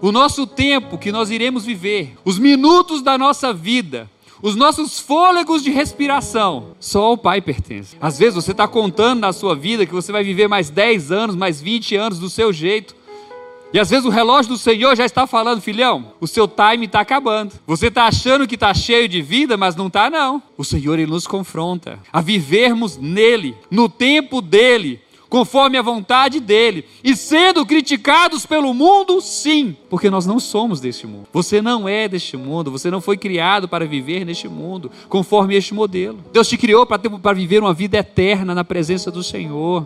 O 0.00 0.10
nosso 0.10 0.46
tempo 0.46 0.96
que 0.96 1.12
nós 1.12 1.30
iremos 1.30 1.66
viver, 1.66 2.16
os 2.24 2.38
minutos 2.38 3.02
da 3.02 3.18
nossa 3.18 3.52
vida, 3.52 4.10
os 4.40 4.56
nossos 4.56 4.98
fôlegos 4.98 5.62
de 5.62 5.70
respiração, 5.70 6.68
só 6.80 7.04
ao 7.04 7.18
Pai 7.18 7.42
pertence. 7.42 7.94
Às 8.00 8.18
vezes 8.18 8.36
você 8.36 8.52
está 8.52 8.66
contando 8.66 9.20
na 9.20 9.34
sua 9.34 9.54
vida 9.54 9.84
que 9.84 9.92
você 9.92 10.10
vai 10.10 10.24
viver 10.24 10.48
mais 10.48 10.70
10 10.70 11.12
anos, 11.12 11.36
mais 11.36 11.60
20 11.60 11.94
anos 11.94 12.18
do 12.18 12.30
seu 12.30 12.50
jeito. 12.50 12.96
E 13.70 13.78
às 13.78 13.90
vezes 13.90 14.06
o 14.06 14.10
relógio 14.10 14.52
do 14.52 14.58
Senhor 14.58 14.96
já 14.96 15.04
está 15.04 15.26
falando, 15.26 15.60
filhão, 15.60 16.12
o 16.22 16.26
seu 16.26 16.48
time 16.48 16.86
está 16.86 17.00
acabando. 17.00 17.52
Você 17.66 17.88
está 17.88 18.06
achando 18.06 18.46
que 18.46 18.54
está 18.54 18.72
cheio 18.72 19.08
de 19.08 19.20
vida, 19.20 19.58
mas 19.58 19.76
não 19.76 19.88
está 19.88 20.08
não. 20.08 20.42
O 20.56 20.64
Senhor 20.64 20.98
ele 20.98 21.10
nos 21.10 21.26
confronta 21.26 21.98
a 22.10 22.22
vivermos 22.22 22.96
nele, 22.96 23.54
no 23.70 23.90
tempo 23.90 24.40
dele, 24.40 25.03
conforme 25.34 25.76
a 25.76 25.82
vontade 25.82 26.38
dele, 26.38 26.84
e 27.02 27.16
sendo 27.16 27.66
criticados 27.66 28.46
pelo 28.46 28.72
mundo, 28.72 29.20
sim, 29.20 29.76
porque 29.90 30.08
nós 30.08 30.26
não 30.26 30.38
somos 30.38 30.78
deste 30.80 31.08
mundo. 31.08 31.26
Você 31.32 31.60
não 31.60 31.88
é 31.88 32.06
deste 32.06 32.36
mundo, 32.36 32.70
você 32.70 32.88
não 32.88 33.00
foi 33.00 33.16
criado 33.16 33.66
para 33.66 33.84
viver 33.84 34.24
neste 34.24 34.46
mundo, 34.46 34.92
conforme 35.08 35.56
este 35.56 35.74
modelo. 35.74 36.20
Deus 36.32 36.46
te 36.46 36.56
criou 36.56 36.86
para, 36.86 36.98
ter, 36.98 37.10
para 37.10 37.32
viver 37.32 37.60
uma 37.60 37.74
vida 37.74 37.98
eterna 37.98 38.54
na 38.54 38.62
presença 38.62 39.10
do 39.10 39.24
Senhor. 39.24 39.84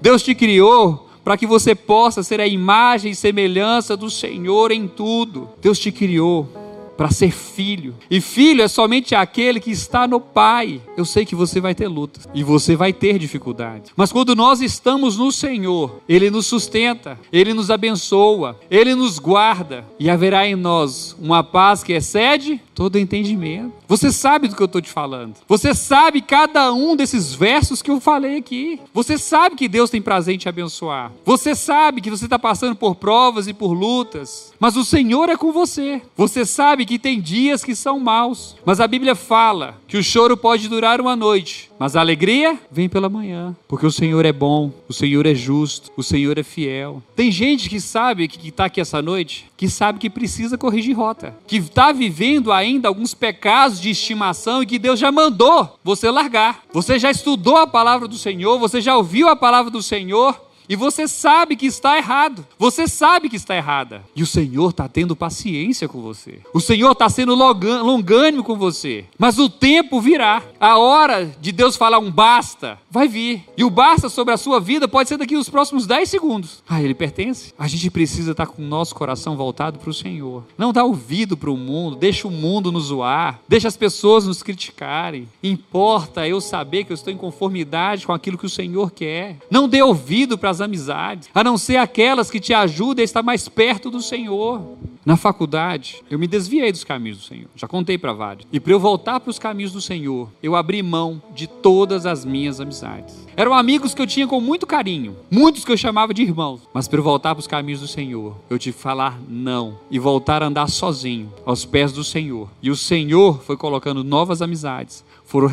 Deus 0.00 0.20
te 0.20 0.34
criou 0.34 1.08
para 1.22 1.36
que 1.36 1.46
você 1.46 1.76
possa 1.76 2.24
ser 2.24 2.40
a 2.40 2.46
imagem 2.48 3.12
e 3.12 3.14
semelhança 3.14 3.96
do 3.96 4.10
Senhor 4.10 4.72
em 4.72 4.88
tudo. 4.88 5.48
Deus 5.62 5.78
te 5.78 5.92
criou 5.92 6.48
para 6.96 7.10
ser 7.10 7.30
filho. 7.30 7.94
E 8.10 8.20
filho 8.20 8.62
é 8.62 8.68
somente 8.68 9.14
aquele 9.14 9.60
que 9.60 9.70
está 9.70 10.06
no 10.06 10.20
Pai. 10.20 10.80
Eu 10.96 11.04
sei 11.04 11.24
que 11.24 11.34
você 11.34 11.60
vai 11.60 11.74
ter 11.74 11.88
lutas 11.88 12.28
e 12.34 12.42
você 12.42 12.76
vai 12.76 12.92
ter 12.92 13.18
dificuldades. 13.18 13.90
Mas 13.96 14.12
quando 14.12 14.34
nós 14.34 14.60
estamos 14.60 15.16
no 15.16 15.32
Senhor, 15.32 16.00
Ele 16.08 16.30
nos 16.30 16.46
sustenta, 16.46 17.18
Ele 17.32 17.54
nos 17.54 17.70
abençoa, 17.70 18.58
Ele 18.70 18.94
nos 18.94 19.18
guarda 19.18 19.84
e 19.98 20.10
haverá 20.10 20.46
em 20.46 20.54
nós 20.54 21.16
uma 21.20 21.42
paz 21.42 21.82
que 21.82 21.92
excede 21.92 22.60
todo 22.74 22.98
entendimento. 22.98 23.72
Você 23.88 24.10
sabe 24.10 24.48
do 24.48 24.56
que 24.56 24.62
eu 24.62 24.66
estou 24.66 24.80
te 24.80 24.90
falando. 24.90 25.36
Você 25.46 25.74
sabe 25.74 26.20
cada 26.20 26.72
um 26.72 26.96
desses 26.96 27.34
versos 27.34 27.82
que 27.82 27.90
eu 27.90 28.00
falei 28.00 28.38
aqui. 28.38 28.80
Você 28.92 29.18
sabe 29.18 29.56
que 29.56 29.68
Deus 29.68 29.90
tem 29.90 30.00
prazer 30.00 30.34
em 30.34 30.38
te 30.38 30.48
abençoar. 30.48 31.12
Você 31.24 31.54
sabe 31.54 32.00
que 32.00 32.10
você 32.10 32.24
está 32.24 32.38
passando 32.38 32.74
por 32.76 32.94
provas 32.96 33.48
e 33.48 33.52
por 33.52 33.72
lutas. 33.72 34.52
Mas 34.58 34.76
o 34.76 34.84
Senhor 34.84 35.28
é 35.28 35.36
com 35.36 35.52
você. 35.52 36.00
Você 36.16 36.44
sabe 36.44 36.86
que 36.86 36.98
tem 36.98 37.20
dias 37.20 37.64
que 37.64 37.74
são 37.74 37.98
maus. 37.98 38.56
Mas 38.64 38.80
a 38.80 38.86
Bíblia 38.86 39.14
fala 39.14 39.80
que 39.88 39.96
o 39.96 40.02
choro 40.02 40.36
pode 40.36 40.68
durar 40.68 41.00
uma 41.00 41.14
noite, 41.14 41.70
mas 41.78 41.96
a 41.96 42.00
alegria 42.00 42.58
vem 42.70 42.88
pela 42.88 43.08
manhã, 43.08 43.54
porque 43.68 43.84
o 43.84 43.90
Senhor 43.90 44.24
é 44.24 44.32
bom, 44.32 44.72
o 44.88 44.92
Senhor 44.92 45.26
é 45.26 45.34
justo, 45.34 45.90
o 45.96 46.02
Senhor 46.02 46.38
é 46.38 46.42
fiel. 46.42 47.02
Tem 47.14 47.30
gente 47.30 47.68
que 47.68 47.80
sabe 47.80 48.28
que 48.28 48.48
está 48.48 48.66
aqui 48.66 48.80
essa 48.80 49.02
noite, 49.02 49.50
que 49.56 49.68
sabe 49.68 49.98
que 49.98 50.08
precisa 50.08 50.56
corrigir 50.56 50.96
rota, 50.96 51.34
que 51.46 51.56
está 51.56 51.92
vivendo 51.92 52.52
ainda 52.62 52.88
alguns 52.88 53.14
pecados 53.14 53.80
de 53.80 53.90
estimação 53.90 54.62
e 54.62 54.66
que 54.66 54.78
Deus 54.78 54.98
já 54.98 55.12
mandou 55.12 55.78
você 55.84 56.10
largar. 56.10 56.62
Você 56.72 56.98
já 56.98 57.10
estudou 57.10 57.56
a 57.56 57.66
palavra 57.66 58.08
do 58.08 58.16
Senhor, 58.16 58.58
você 58.58 58.80
já 58.80 58.96
ouviu 58.96 59.28
a 59.28 59.36
palavra 59.36 59.70
do 59.70 59.82
Senhor 59.82 60.51
e 60.68 60.76
você 60.76 61.08
sabe 61.08 61.56
que 61.56 61.66
está 61.66 61.96
errado. 61.96 62.46
Você 62.58 62.86
sabe 62.86 63.28
que 63.28 63.36
está 63.36 63.56
errada. 63.56 64.02
E 64.14 64.22
o 64.22 64.26
Senhor 64.26 64.70
está 64.70 64.88
tendo 64.88 65.16
paciência 65.16 65.88
com 65.88 66.00
você. 66.00 66.40
O 66.52 66.60
Senhor 66.60 66.92
está 66.92 67.08
sendo 67.08 67.34
longânimo 67.34 68.44
com 68.44 68.56
você. 68.56 69.04
Mas 69.18 69.38
o 69.38 69.48
tempo 69.48 70.00
virá. 70.00 70.42
A 70.60 70.78
hora 70.78 71.26
de 71.40 71.52
Deus 71.52 71.76
falar 71.76 71.98
um 71.98 72.10
basta 72.10 72.78
vai 72.90 73.08
vir. 73.08 73.44
E 73.56 73.64
o 73.64 73.70
basta 73.70 74.08
sobre 74.08 74.34
a 74.34 74.36
sua 74.36 74.60
vida 74.60 74.86
pode 74.86 75.08
ser 75.08 75.16
daqui 75.16 75.34
nos 75.34 75.48
próximos 75.48 75.86
10 75.86 76.08
segundos. 76.08 76.62
Ah, 76.68 76.82
ele 76.82 76.94
pertence? 76.94 77.52
A 77.58 77.66
gente 77.66 77.90
precisa 77.90 78.32
estar 78.32 78.46
com 78.46 78.62
o 78.62 78.66
nosso 78.66 78.94
coração 78.94 79.36
voltado 79.36 79.78
para 79.78 79.90
o 79.90 79.94
Senhor. 79.94 80.44
Não 80.56 80.72
dá 80.72 80.84
ouvido 80.84 81.36
para 81.36 81.50
o 81.50 81.56
mundo. 81.56 81.96
Deixa 81.96 82.28
o 82.28 82.30
mundo 82.30 82.70
nos 82.70 82.84
zoar. 82.84 83.40
Deixa 83.48 83.68
as 83.68 83.76
pessoas 83.76 84.26
nos 84.26 84.42
criticarem. 84.42 85.28
Importa 85.42 86.26
eu 86.26 86.40
saber 86.40 86.84
que 86.84 86.92
eu 86.92 86.94
estou 86.94 87.12
em 87.12 87.16
conformidade 87.16 88.06
com 88.06 88.12
aquilo 88.12 88.38
que 88.38 88.46
o 88.46 88.50
Senhor 88.50 88.90
quer. 88.90 89.38
Não 89.50 89.68
dê 89.68 89.82
ouvido 89.82 90.38
para 90.38 90.51
as 90.52 90.60
amizades, 90.60 91.28
a 91.34 91.42
não 91.42 91.58
ser 91.58 91.76
aquelas 91.76 92.30
que 92.30 92.38
te 92.38 92.54
ajudem 92.54 93.02
a 93.02 93.04
estar 93.04 93.22
mais 93.22 93.48
perto 93.48 93.90
do 93.90 94.00
Senhor. 94.00 94.78
Na 95.04 95.16
faculdade, 95.16 96.00
eu 96.08 96.16
me 96.16 96.28
desviei 96.28 96.70
dos 96.70 96.84
caminhos 96.84 97.18
do 97.18 97.24
Senhor, 97.24 97.48
já 97.56 97.66
contei 97.66 97.98
para 97.98 98.12
vários. 98.12 98.46
E 98.52 98.60
para 98.60 98.72
eu 98.72 98.78
voltar 98.78 99.18
para 99.18 99.30
os 99.30 99.38
caminhos 99.38 99.72
do 99.72 99.80
Senhor, 99.80 100.30
eu 100.40 100.54
abri 100.54 100.80
mão 100.80 101.20
de 101.34 101.48
todas 101.48 102.06
as 102.06 102.24
minhas 102.24 102.60
amizades. 102.60 103.26
Eram 103.36 103.52
amigos 103.52 103.94
que 103.94 104.00
eu 104.00 104.06
tinha 104.06 104.28
com 104.28 104.40
muito 104.40 104.64
carinho, 104.64 105.16
muitos 105.28 105.64
que 105.64 105.72
eu 105.72 105.76
chamava 105.76 106.14
de 106.14 106.22
irmãos. 106.22 106.60
Mas 106.72 106.86
para 106.86 107.00
eu 107.00 107.02
voltar 107.02 107.34
para 107.34 107.40
os 107.40 107.48
caminhos 107.48 107.80
do 107.80 107.88
Senhor, 107.88 108.36
eu 108.48 108.58
tive 108.58 108.76
que 108.76 108.82
falar 108.82 109.18
não 109.28 109.76
e 109.90 109.98
voltar 109.98 110.40
a 110.40 110.46
andar 110.46 110.68
sozinho, 110.68 111.32
aos 111.44 111.64
pés 111.64 111.90
do 111.90 112.04
Senhor. 112.04 112.48
E 112.62 112.70
o 112.70 112.76
Senhor 112.76 113.42
foi 113.42 113.56
colocando 113.56 114.04
novas 114.04 114.40
amizades, 114.40 115.04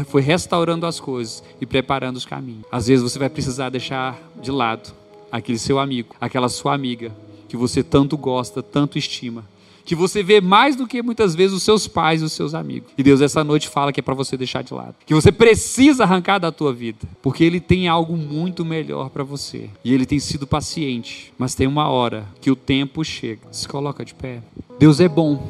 foi 0.06 0.22
restaurando 0.22 0.86
as 0.86 1.00
coisas 1.00 1.44
e 1.62 1.66
preparando 1.66 2.18
os 2.18 2.26
caminhos. 2.26 2.66
Às 2.72 2.88
vezes 2.88 3.04
você 3.04 3.18
vai 3.18 3.30
precisar 3.30 3.70
deixar 3.70 4.20
de 4.42 4.52
lado 4.52 4.92
aquele 5.32 5.60
seu 5.60 5.80
amigo, 5.80 6.16
aquela 6.20 6.50
sua 6.50 6.74
amiga 6.74 7.12
que 7.48 7.58
você 7.58 7.84
tanto 7.84 8.16
gosta, 8.18 8.62
tanto 8.62 8.98
estima, 8.98 9.44
que 9.84 9.96
você 9.96 10.22
vê 10.22 10.40
mais 10.40 10.76
do 10.76 10.86
que 10.86 11.02
muitas 11.02 11.34
vezes 11.34 11.58
os 11.58 11.64
seus 11.64 11.88
pais 11.88 12.22
e 12.22 12.26
os 12.26 12.34
seus 12.34 12.54
amigos. 12.54 12.92
E 12.96 13.02
Deus 13.02 13.22
essa 13.22 13.44
noite 13.44 13.68
fala 13.68 13.92
que 13.92 14.00
é 14.00 14.04
para 14.04 14.14
você 14.14 14.38
deixar 14.38 14.62
de 14.64 14.72
lado, 14.72 14.94
que 15.04 15.16
você 15.16 15.32
precisa 15.32 16.04
arrancar 16.04 16.38
da 16.38 16.52
tua 16.52 16.72
vida, 16.72 17.08
porque 17.24 17.44
ele 17.44 17.60
tem 17.60 17.88
algo 17.88 18.16
muito 18.16 18.64
melhor 18.64 19.10
para 19.10 19.24
você. 19.24 19.68
E 19.84 19.92
ele 19.92 20.06
tem 20.06 20.20
sido 20.20 20.46
paciente, 20.46 21.34
mas 21.40 21.56
tem 21.56 21.66
uma 21.66 21.90
hora 21.90 22.28
que 22.40 22.52
o 22.52 22.56
tempo 22.56 23.04
chega. 23.04 23.42
Se 23.52 23.68
coloca 23.68 24.06
de 24.06 24.14
pé. 24.14 24.44
Deus 24.78 25.00
é 25.00 25.10
bom. 25.10 25.44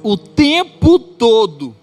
O 0.00 0.16
tempo 0.16 0.98
todo 0.98 1.74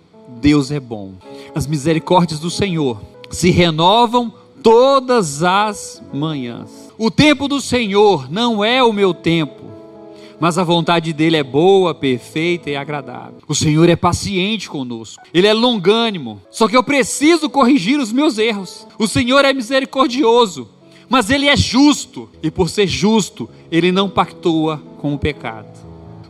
Deus 0.42 0.72
é 0.72 0.80
bom. 0.80 1.14
As 1.54 1.68
misericórdias 1.68 2.40
do 2.40 2.50
Senhor 2.50 3.02
se 3.30 3.50
renovam 3.50 4.34
todas 4.64 5.44
as 5.44 6.02
manhãs. 6.14 6.70
O 6.98 7.12
tempo 7.12 7.48
do 7.48 7.62
Senhor 7.62 8.32
não 8.32 8.64
é 8.64 8.84
o 8.84 8.94
meu 8.94 9.14
tempo, 9.14 9.64
mas 10.40 10.58
a 10.58 10.64
vontade 10.64 11.14
dele 11.14 11.38
é 11.38 11.44
boa, 11.44 11.96
perfeita 11.96 12.70
e 12.70 12.76
agradável. 12.76 13.40
O 13.48 13.56
Senhor 13.56 13.90
é 13.90 13.96
paciente 13.96 14.70
conosco, 14.70 15.24
ele 15.34 15.48
é 15.48 15.54
longânimo. 15.54 16.42
Só 16.52 16.68
que 16.68 16.78
eu 16.78 16.84
preciso 16.84 17.50
corrigir 17.50 18.00
os 18.00 18.12
meus 18.12 18.38
erros. 18.38 18.88
O 19.00 19.08
Senhor 19.08 19.44
é 19.46 19.54
misericordioso, 19.54 20.70
mas 21.10 21.30
ele 21.30 21.48
é 21.48 21.56
justo, 21.56 22.30
e 22.44 22.52
por 22.52 22.70
ser 22.70 22.88
justo, 22.88 23.50
ele 23.72 23.92
não 23.92 24.10
pactua 24.10 24.82
com 25.00 25.14
o 25.14 25.20
pecado. 25.20 25.68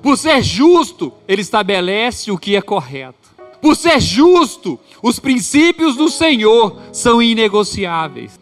Por 0.02 0.17
ser 0.17 0.41
justo, 0.41 1.12
ele 1.28 1.41
estabelece 1.41 2.32
o 2.32 2.38
que 2.38 2.56
é 2.56 2.62
correto. 2.62 3.27
Por 3.62 3.76
ser 3.76 4.00
justo, 4.00 4.80
os 5.02 5.20
princípios 5.20 5.96
do 5.96 6.10
Senhor 6.10 6.78
são 6.91 7.22
inegociáveis. 7.22 8.39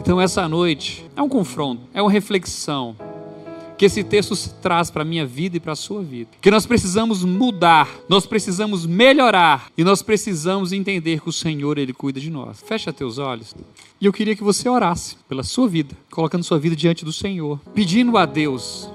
Então, 0.00 0.20
essa 0.20 0.48
noite 0.48 1.04
é 1.14 1.22
um 1.22 1.28
confronto, 1.28 1.82
é 1.94 2.02
uma 2.02 2.10
reflexão 2.10 2.96
que 3.82 3.86
esse 3.86 4.04
texto 4.04 4.36
traz 4.60 4.90
para 4.90 5.02
a 5.02 5.04
minha 5.04 5.26
vida 5.26 5.56
e 5.56 5.60
para 5.60 5.72
a 5.72 5.76
sua 5.76 6.02
vida. 6.02 6.30
Que 6.40 6.52
nós 6.52 6.64
precisamos 6.66 7.24
mudar, 7.24 7.88
nós 8.08 8.24
precisamos 8.24 8.86
melhorar 8.86 9.72
e 9.76 9.82
nós 9.82 10.02
precisamos 10.02 10.72
entender 10.72 11.20
que 11.20 11.28
o 11.28 11.32
Senhor, 11.32 11.78
Ele 11.78 11.92
cuida 11.92 12.20
de 12.20 12.30
nós. 12.30 12.60
Fecha 12.64 12.92
teus 12.92 13.18
olhos. 13.18 13.54
E 14.00 14.06
eu 14.06 14.12
queria 14.12 14.36
que 14.36 14.44
você 14.44 14.68
orasse 14.68 15.16
pela 15.28 15.42
sua 15.42 15.66
vida, 15.68 15.96
colocando 16.12 16.44
sua 16.44 16.60
vida 16.60 16.76
diante 16.76 17.04
do 17.04 17.12
Senhor, 17.12 17.60
pedindo 17.74 18.16
a 18.16 18.24
Deus 18.24 18.88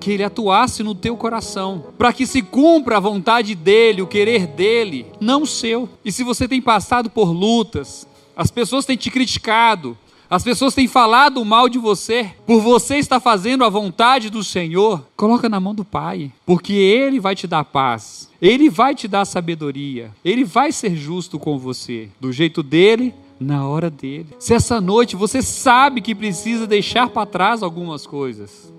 que 0.00 0.10
Ele 0.10 0.22
atuasse 0.22 0.82
no 0.82 0.94
teu 0.94 1.16
coração, 1.16 1.86
para 1.96 2.12
que 2.12 2.26
se 2.26 2.42
cumpra 2.42 2.96
a 2.96 3.00
vontade 3.00 3.54
dEle, 3.54 4.02
o 4.02 4.06
querer 4.06 4.46
dEle, 4.46 5.06
não 5.20 5.42
o 5.42 5.46
seu. 5.46 5.88
E 6.04 6.12
se 6.12 6.22
você 6.22 6.46
tem 6.46 6.60
passado 6.60 7.10
por 7.10 7.30
lutas, 7.30 8.06
as 8.36 8.50
pessoas 8.50 8.84
têm 8.84 8.96
te 8.96 9.10
criticado, 9.10 9.96
as 10.30 10.44
pessoas 10.44 10.74
têm 10.74 10.86
falado 10.86 11.42
mal 11.42 11.68
de 11.68 11.78
você, 11.78 12.30
por 12.46 12.60
você 12.60 12.98
estar 12.98 13.18
fazendo 13.18 13.64
a 13.64 13.68
vontade 13.70 14.28
do 14.28 14.44
Senhor, 14.44 15.02
coloca 15.16 15.48
na 15.48 15.58
mão 15.58 15.74
do 15.74 15.84
Pai, 15.84 16.30
porque 16.44 16.74
Ele 16.74 17.18
vai 17.18 17.34
te 17.34 17.46
dar 17.46 17.64
paz, 17.64 18.28
Ele 18.40 18.68
vai 18.68 18.94
te 18.94 19.08
dar 19.08 19.24
sabedoria, 19.24 20.10
Ele 20.22 20.44
vai 20.44 20.70
ser 20.70 20.94
justo 20.94 21.38
com 21.38 21.58
você, 21.58 22.10
do 22.20 22.30
jeito 22.30 22.62
dele, 22.62 23.14
na 23.40 23.66
hora 23.66 23.88
dele. 23.88 24.26
Se 24.38 24.52
essa 24.52 24.80
noite 24.80 25.16
você 25.16 25.40
sabe 25.40 26.02
que 26.02 26.14
precisa 26.14 26.66
deixar 26.66 27.08
para 27.08 27.24
trás 27.24 27.62
algumas 27.62 28.06
coisas, 28.06 28.72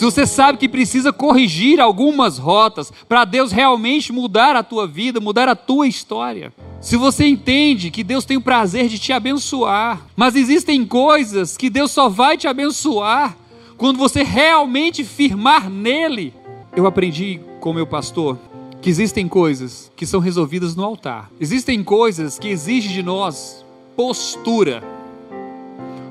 se 0.00 0.04
você 0.06 0.26
sabe 0.26 0.56
que 0.56 0.66
precisa 0.66 1.12
corrigir 1.12 1.78
algumas 1.78 2.38
rotas 2.38 2.90
para 3.06 3.26
Deus 3.26 3.52
realmente 3.52 4.14
mudar 4.14 4.56
a 4.56 4.62
tua 4.62 4.86
vida, 4.86 5.20
mudar 5.20 5.46
a 5.46 5.54
tua 5.54 5.86
história, 5.86 6.54
se 6.80 6.96
você 6.96 7.26
entende 7.26 7.90
que 7.90 8.02
Deus 8.02 8.24
tem 8.24 8.38
o 8.38 8.40
prazer 8.40 8.88
de 8.88 8.98
te 8.98 9.12
abençoar, 9.12 10.00
mas 10.16 10.36
existem 10.36 10.86
coisas 10.86 11.54
que 11.54 11.68
Deus 11.68 11.90
só 11.90 12.08
vai 12.08 12.38
te 12.38 12.48
abençoar 12.48 13.36
quando 13.76 13.98
você 13.98 14.22
realmente 14.22 15.04
firmar 15.04 15.68
nele. 15.68 16.32
Eu 16.74 16.86
aprendi 16.86 17.38
com 17.60 17.74
meu 17.74 17.86
pastor 17.86 18.38
que 18.80 18.88
existem 18.88 19.28
coisas 19.28 19.92
que 19.94 20.06
são 20.06 20.18
resolvidas 20.18 20.74
no 20.74 20.82
altar. 20.82 21.30
Existem 21.38 21.84
coisas 21.84 22.38
que 22.38 22.48
exigem 22.48 22.90
de 22.90 23.02
nós 23.02 23.62
postura. 23.94 24.82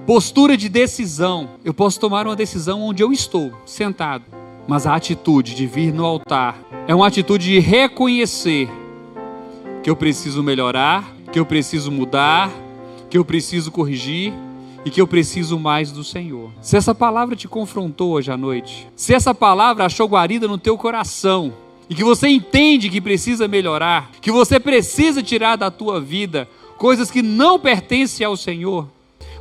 Postura 0.09 0.57
de 0.57 0.69
decisão. 0.69 1.51
Eu 1.63 1.71
posso 1.71 1.99
tomar 1.99 2.25
uma 2.25 2.35
decisão 2.35 2.81
onde 2.81 3.03
eu 3.03 3.13
estou, 3.13 3.53
sentado, 3.63 4.23
mas 4.67 4.87
a 4.87 4.95
atitude 4.95 5.53
de 5.53 5.67
vir 5.67 5.93
no 5.93 6.03
altar 6.03 6.57
é 6.87 6.95
uma 6.95 7.05
atitude 7.05 7.45
de 7.45 7.59
reconhecer 7.59 8.67
que 9.83 9.87
eu 9.87 9.95
preciso 9.95 10.41
melhorar, 10.41 11.15
que 11.31 11.39
eu 11.39 11.45
preciso 11.45 11.91
mudar, 11.91 12.49
que 13.07 13.19
eu 13.19 13.23
preciso 13.23 13.69
corrigir 13.69 14.33
e 14.83 14.89
que 14.89 14.99
eu 14.99 15.05
preciso 15.05 15.59
mais 15.59 15.91
do 15.91 16.03
Senhor. 16.03 16.49
Se 16.59 16.75
essa 16.75 16.95
palavra 16.95 17.35
te 17.35 17.47
confrontou 17.47 18.13
hoje 18.13 18.31
à 18.31 18.35
noite, 18.35 18.87
se 18.95 19.13
essa 19.13 19.35
palavra 19.35 19.85
achou 19.85 20.07
guarida 20.07 20.47
no 20.47 20.57
teu 20.57 20.75
coração, 20.75 21.53
e 21.87 21.93
que 21.93 22.03
você 22.03 22.27
entende 22.27 22.89
que 22.89 22.99
precisa 22.99 23.47
melhorar, 23.47 24.09
que 24.19 24.31
você 24.31 24.59
precisa 24.59 25.21
tirar 25.21 25.55
da 25.55 25.69
tua 25.69 26.01
vida 26.01 26.49
coisas 26.79 27.11
que 27.11 27.21
não 27.21 27.59
pertencem 27.59 28.25
ao 28.25 28.35
Senhor. 28.35 28.87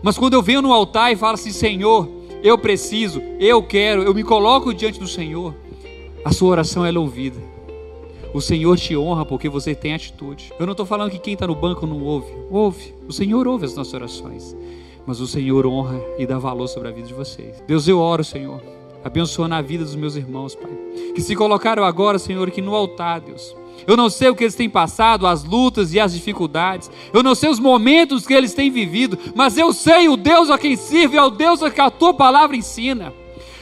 Mas 0.02 0.16
quando 0.16 0.34
eu 0.34 0.42
venho 0.42 0.62
no 0.62 0.72
altar 0.72 1.12
e 1.12 1.16
falo 1.16 1.34
assim, 1.34 1.52
Senhor, 1.52 2.08
eu 2.42 2.56
preciso, 2.56 3.20
eu 3.40 3.62
quero, 3.62 4.02
eu 4.02 4.14
me 4.14 4.22
coloco 4.22 4.72
diante 4.72 5.00
do 5.00 5.08
Senhor, 5.08 5.54
a 6.24 6.32
sua 6.32 6.50
oração 6.50 6.84
é 6.84 6.96
ouvida. 6.96 7.38
O 8.32 8.40
Senhor 8.40 8.76
te 8.76 8.96
honra 8.96 9.24
porque 9.24 9.48
você 9.48 9.74
tem 9.74 9.94
atitude. 9.94 10.52
Eu 10.58 10.66
não 10.66 10.72
estou 10.72 10.84
falando 10.84 11.10
que 11.10 11.18
quem 11.18 11.32
está 11.32 11.46
no 11.46 11.54
banco 11.54 11.86
não 11.86 12.02
ouve. 12.02 12.30
Ouve. 12.50 12.94
O 13.08 13.12
Senhor 13.12 13.48
ouve 13.48 13.64
as 13.64 13.74
nossas 13.74 13.94
orações. 13.94 14.54
Mas 15.06 15.20
o 15.20 15.26
Senhor 15.26 15.66
honra 15.66 15.98
e 16.18 16.26
dá 16.26 16.38
valor 16.38 16.68
sobre 16.68 16.88
a 16.88 16.92
vida 16.92 17.06
de 17.06 17.14
vocês. 17.14 17.62
Deus, 17.66 17.88
eu 17.88 17.98
oro, 17.98 18.22
Senhor. 18.22 18.62
Abençoa 19.02 19.48
na 19.48 19.62
vida 19.62 19.82
dos 19.82 19.96
meus 19.96 20.16
irmãos, 20.16 20.54
Pai. 20.54 20.70
Que 21.14 21.22
se 21.22 21.34
colocaram 21.34 21.82
agora, 21.84 22.18
Senhor, 22.18 22.46
aqui 22.46 22.60
no 22.60 22.74
altar, 22.74 23.20
Deus. 23.20 23.56
Eu 23.86 23.96
não 23.96 24.10
sei 24.10 24.28
o 24.28 24.34
que 24.34 24.44
eles 24.44 24.54
têm 24.54 24.68
passado, 24.68 25.26
as 25.26 25.44
lutas 25.44 25.92
e 25.94 26.00
as 26.00 26.12
dificuldades. 26.12 26.90
Eu 27.12 27.22
não 27.22 27.34
sei 27.34 27.48
os 27.48 27.58
momentos 27.58 28.26
que 28.26 28.34
eles 28.34 28.54
têm 28.54 28.70
vivido. 28.70 29.18
Mas 29.34 29.56
eu 29.56 29.72
sei 29.72 30.08
o 30.08 30.16
Deus 30.16 30.50
a 30.50 30.58
quem 30.58 30.76
sirvo, 30.76 31.16
é 31.16 31.22
o 31.22 31.30
Deus 31.30 31.62
a 31.62 31.70
que 31.70 31.80
a 31.80 31.90
tua 31.90 32.14
palavra 32.14 32.56
ensina. 32.56 33.12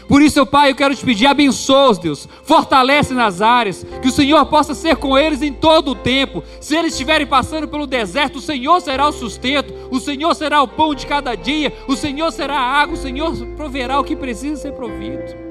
Por 0.08 0.22
isso, 0.22 0.46
Pai, 0.46 0.70
eu 0.70 0.76
quero 0.76 0.94
te 0.94 1.04
pedir, 1.04 1.26
abençoa-os, 1.26 1.98
Deus. 1.98 2.28
Fortalece 2.44 3.12
nas 3.12 3.42
áreas, 3.42 3.84
que 4.00 4.08
o 4.08 4.12
Senhor 4.12 4.44
possa 4.46 4.72
ser 4.72 4.96
com 4.96 5.18
eles 5.18 5.42
em 5.42 5.52
todo 5.52 5.90
o 5.90 5.94
tempo. 5.94 6.44
Se 6.60 6.76
eles 6.76 6.92
estiverem 6.92 7.26
passando 7.26 7.66
pelo 7.66 7.86
deserto, 7.86 8.36
o 8.36 8.42
Senhor 8.42 8.80
será 8.80 9.08
o 9.08 9.12
sustento, 9.12 9.74
o 9.90 9.98
Senhor 9.98 10.32
será 10.34 10.62
o 10.62 10.68
pão 10.68 10.94
de 10.94 11.06
cada 11.06 11.34
dia, 11.34 11.72
o 11.88 11.96
Senhor 11.96 12.30
será 12.30 12.56
a 12.56 12.80
água, 12.80 12.94
o 12.94 13.00
Senhor 13.00 13.34
proverá 13.56 13.98
o 13.98 14.04
que 14.04 14.14
precisa 14.14 14.56
ser 14.56 14.72
provido. 14.72 15.45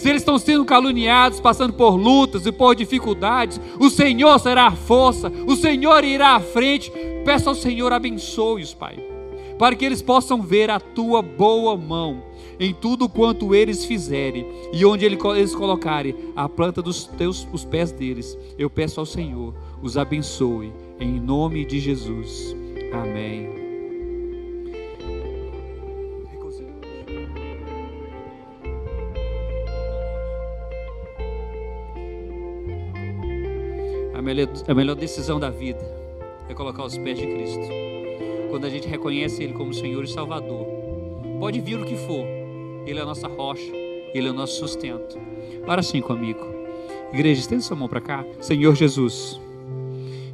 Se 0.00 0.08
eles 0.08 0.22
estão 0.22 0.38
sendo 0.38 0.64
caluniados, 0.64 1.40
passando 1.40 1.74
por 1.74 1.94
lutas 1.94 2.46
e 2.46 2.52
por 2.52 2.74
dificuldades, 2.74 3.60
o 3.78 3.90
Senhor 3.90 4.38
será 4.38 4.68
a 4.68 4.74
força, 4.74 5.30
o 5.46 5.54
Senhor 5.54 6.02
irá 6.04 6.36
à 6.36 6.40
frente. 6.40 6.90
Peça 7.22 7.50
ao 7.50 7.54
Senhor, 7.54 7.92
abençoe-os, 7.92 8.72
Pai, 8.72 8.96
para 9.58 9.76
que 9.76 9.84
eles 9.84 10.00
possam 10.00 10.40
ver 10.40 10.70
a 10.70 10.80
tua 10.80 11.20
boa 11.20 11.76
mão 11.76 12.22
em 12.58 12.72
tudo 12.72 13.10
quanto 13.10 13.54
eles 13.54 13.84
fizerem 13.84 14.46
e 14.72 14.86
onde 14.86 15.04
eles 15.04 15.54
colocarem 15.54 16.14
a 16.34 16.48
planta 16.48 16.80
dos 16.80 17.04
teus 17.04 17.46
os 17.52 17.66
pés 17.66 17.92
deles. 17.92 18.38
Eu 18.58 18.70
peço 18.70 19.00
ao 19.00 19.06
Senhor, 19.06 19.54
os 19.82 19.98
abençoe 19.98 20.72
em 20.98 21.20
nome 21.20 21.62
de 21.66 21.78
Jesus. 21.78 22.56
Amém. 22.90 23.69
Melhor, 34.34 34.48
a 34.66 34.74
melhor 34.74 34.94
decisão 34.94 35.38
da 35.40 35.50
vida 35.50 35.80
é 36.48 36.54
colocar 36.54 36.84
os 36.84 36.96
pés 36.96 37.18
de 37.18 37.26
Cristo. 37.26 37.68
Quando 38.50 38.64
a 38.64 38.70
gente 38.70 38.88
reconhece 38.88 39.42
Ele 39.42 39.52
como 39.52 39.72
Senhor 39.72 40.02
e 40.04 40.08
Salvador, 40.08 40.66
pode 41.38 41.60
vir 41.60 41.78
o 41.80 41.84
que 41.84 41.96
for, 41.96 42.26
ele 42.86 42.98
é 42.98 43.02
a 43.02 43.06
nossa 43.06 43.28
rocha, 43.28 43.70
Ele 44.14 44.28
é 44.28 44.30
o 44.30 44.34
nosso 44.34 44.58
sustento. 44.58 45.18
Ora 45.66 45.80
assim 45.80 46.00
comigo. 46.00 46.40
Igreja, 47.12 47.40
estenda 47.40 47.62
sua 47.62 47.76
mão 47.76 47.88
para 47.88 48.00
cá. 48.00 48.24
Senhor 48.40 48.74
Jesus, 48.74 49.40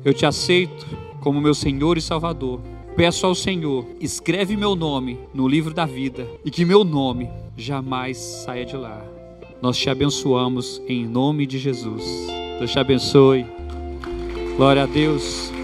eu 0.04 0.14
te 0.14 0.24
aceito 0.24 0.86
como 1.20 1.40
meu 1.40 1.54
Senhor 1.54 1.98
e 1.98 2.00
Salvador. 2.00 2.60
Peço 2.96 3.26
ao 3.26 3.34
Senhor, 3.34 3.84
escreve 4.00 4.56
meu 4.56 4.74
nome 4.74 5.18
no 5.34 5.46
livro 5.46 5.74
da 5.74 5.84
vida 5.84 6.26
e 6.44 6.50
que 6.50 6.64
meu 6.64 6.82
nome 6.82 7.28
jamais 7.56 8.16
saia 8.16 8.64
de 8.64 8.76
lá. 8.76 9.04
Nós 9.60 9.76
te 9.76 9.90
abençoamos 9.90 10.80
em 10.88 11.06
nome 11.06 11.46
de 11.46 11.58
Jesus. 11.58 12.04
Deus 12.58 12.72
te 12.72 12.78
abençoe. 12.78 13.44
Glória 14.56 14.84
a 14.84 14.86
Deus. 14.86 15.55